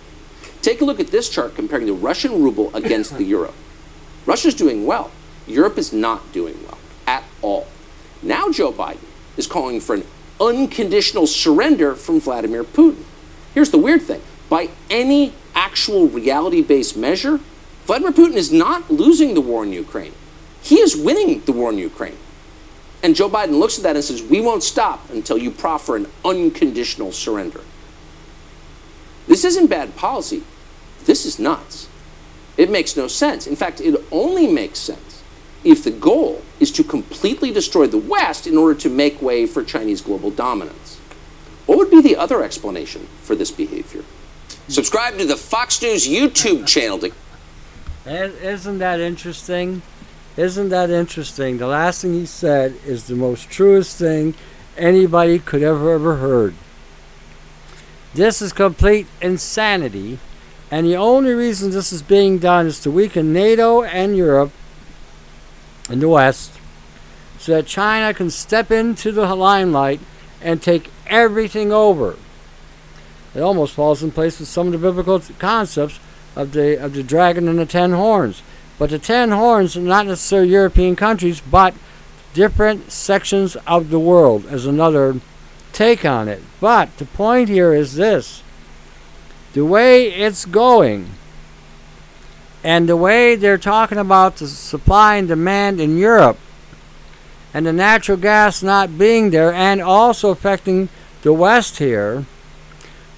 [0.61, 3.53] Take a look at this chart comparing the Russian ruble against the euro.
[4.25, 5.11] Russia's doing well.
[5.45, 7.67] Europe is not doing well at all.
[8.21, 9.05] Now Joe Biden
[9.35, 10.05] is calling for an
[10.39, 13.03] unconditional surrender from Vladimir Putin.
[13.53, 17.39] Here's the weird thing by any actual reality based measure,
[17.85, 20.13] Vladimir Putin is not losing the war in Ukraine.
[20.61, 22.17] He is winning the war in Ukraine.
[23.03, 26.07] And Joe Biden looks at that and says, We won't stop until you proffer an
[26.23, 27.61] unconditional surrender.
[29.27, 30.43] This isn't bad policy.
[31.03, 31.89] This is nuts.
[32.55, 33.45] It makes no sense.
[33.45, 35.21] In fact, it only makes sense
[35.65, 39.63] if the goal is to completely destroy the West in order to make way for
[39.63, 40.99] Chinese global dominance.
[41.65, 44.03] What would be the other explanation for this behavior?
[44.67, 47.11] Subscribe to the Fox News YouTube channel to.
[48.05, 49.81] Isn't that interesting?
[50.35, 51.57] Isn't that interesting?
[51.57, 54.35] The last thing he said is the most truest thing
[54.77, 56.55] anybody could ever ever heard.
[58.13, 60.19] This is complete insanity,
[60.69, 64.51] and the only reason this is being done is to weaken NATO and Europe
[65.89, 66.51] and the West
[67.39, 69.99] so that China can step into the limelight
[70.41, 72.17] and take everything over.
[73.33, 75.99] It almost falls in place with some of the biblical concepts
[76.35, 78.41] of the of the dragon and the ten horns.
[78.79, 81.73] But the ten horns are not necessarily European countries, but
[82.33, 85.19] different sections of the world as another
[85.71, 86.41] take on it.
[86.59, 88.43] But the point here is this
[89.53, 91.11] the way it's going
[92.63, 96.37] and the way they're talking about the supply and demand in Europe
[97.53, 100.89] and the natural gas not being there and also affecting
[101.21, 102.25] the West here,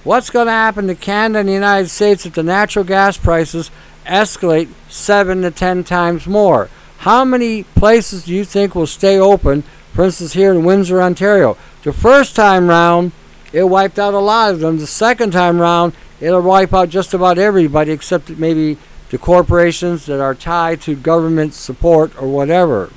[0.05, 3.71] what's going to happen to Canada and the United States if the natural gas prices
[4.05, 6.69] escalate seven to ten times more?
[6.99, 9.63] How many places do you think will stay open,
[9.93, 11.57] for instance, here in Windsor, Ontario?
[11.83, 13.11] The first time round,
[13.51, 14.77] it wiped out a lot of them.
[14.77, 18.77] The second time round, it'll wipe out just about everybody except maybe
[19.09, 22.91] the corporations that are tied to government support or whatever.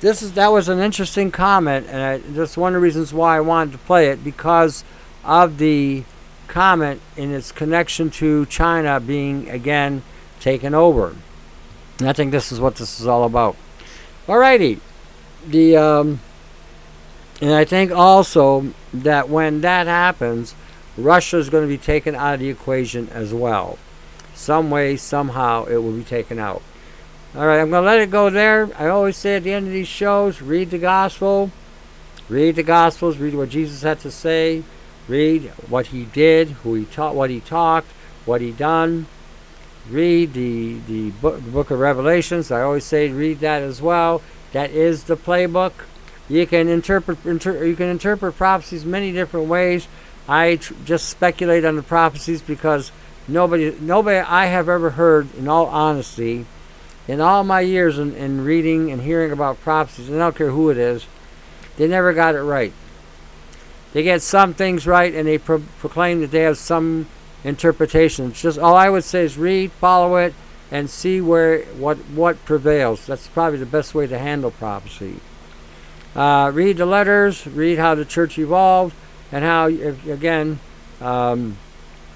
[0.00, 3.36] This is that was an interesting comment, and I, that's one of the reasons why
[3.36, 4.84] I wanted to play it because
[5.24, 6.04] of the
[6.46, 10.02] comment in its connection to China being again
[10.40, 11.16] taken over.
[11.98, 13.56] And I think this is what this is all about.
[14.26, 14.80] Alrighty,
[15.46, 16.20] the um,
[17.40, 20.54] and I think also that when that happens,
[20.96, 23.78] Russia is going to be taken out of the equation as well.
[24.34, 26.62] Some way, somehow, it will be taken out.
[27.36, 28.70] All right, I'm going to let it go there.
[28.78, 31.50] I always say at the end of these shows, read the gospel,
[32.28, 34.62] read the gospels, read what Jesus had to say,
[35.08, 37.88] read what he did, who he taught, what he talked,
[38.24, 39.06] what he done.
[39.90, 42.50] Read the the book, book of Revelations.
[42.50, 44.22] I always say read that as well.
[44.52, 45.72] That is the playbook.
[46.28, 49.88] You can interpret inter, you can interpret prophecies many different ways.
[50.26, 52.92] I tr- just speculate on the prophecies because
[53.28, 56.46] nobody nobody I have ever heard, in all honesty,
[57.06, 60.50] in all my years in, in reading and hearing about prophecies, and I don't care
[60.50, 61.06] who it is,
[61.76, 62.72] they never got it right.
[63.94, 67.06] They get some things right, and they pro- proclaim that they have some
[67.44, 68.30] interpretation.
[68.30, 70.34] It's just all I would say is read, follow it,
[70.70, 73.06] and see where what what prevails.
[73.06, 75.20] That's probably the best way to handle prophecy.
[76.16, 78.96] Uh, read the letters, read how the church evolved,
[79.30, 80.58] and how again,
[81.00, 81.56] um,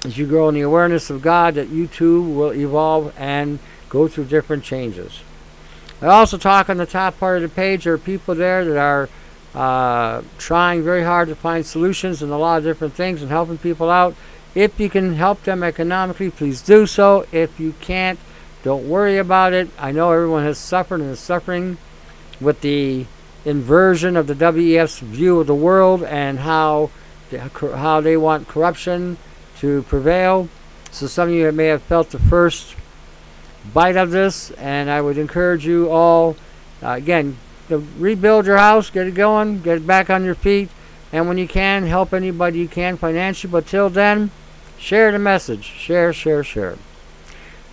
[0.05, 4.09] as you grow in the awareness of God, that you too will evolve and go
[4.09, 5.21] through different changes.
[6.03, 7.85] I also talk on the top part of the page.
[7.85, 9.09] There are people there that are
[9.55, 13.59] uh, trying very hard to find solutions and a lot of different things and helping
[13.59, 14.15] people out.
[14.55, 17.27] If you can help them economically, please do so.
[17.33, 18.19] If you can't,
[18.63, 19.69] don't worry about it.
[19.79, 21.79] I know everyone has suffered and is suffering
[22.41, 23.07] with the
[23.45, 26.91] inversion of the WEF's view of the world and how
[27.31, 29.17] they, how they want corruption
[29.59, 30.49] to prevail.
[30.91, 32.75] So some of you may have felt the first
[33.73, 36.37] bite of this, and I would encourage you all,
[36.83, 37.37] uh, again,
[37.69, 40.71] to rebuild your house, get it going, get it back on your feet,
[41.13, 43.51] And when you can, help anybody you can financially.
[43.51, 44.31] But till then,
[44.79, 45.65] share the message.
[45.65, 46.77] Share, share, share.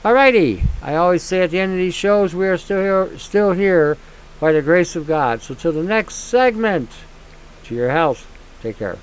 [0.03, 0.63] Alrighty.
[0.81, 3.97] I always say at the end of these shows, we are still here, still here
[4.39, 5.41] by the grace of God.
[5.41, 6.89] So till the next segment,
[7.65, 8.27] to your health.
[8.61, 8.97] Take care.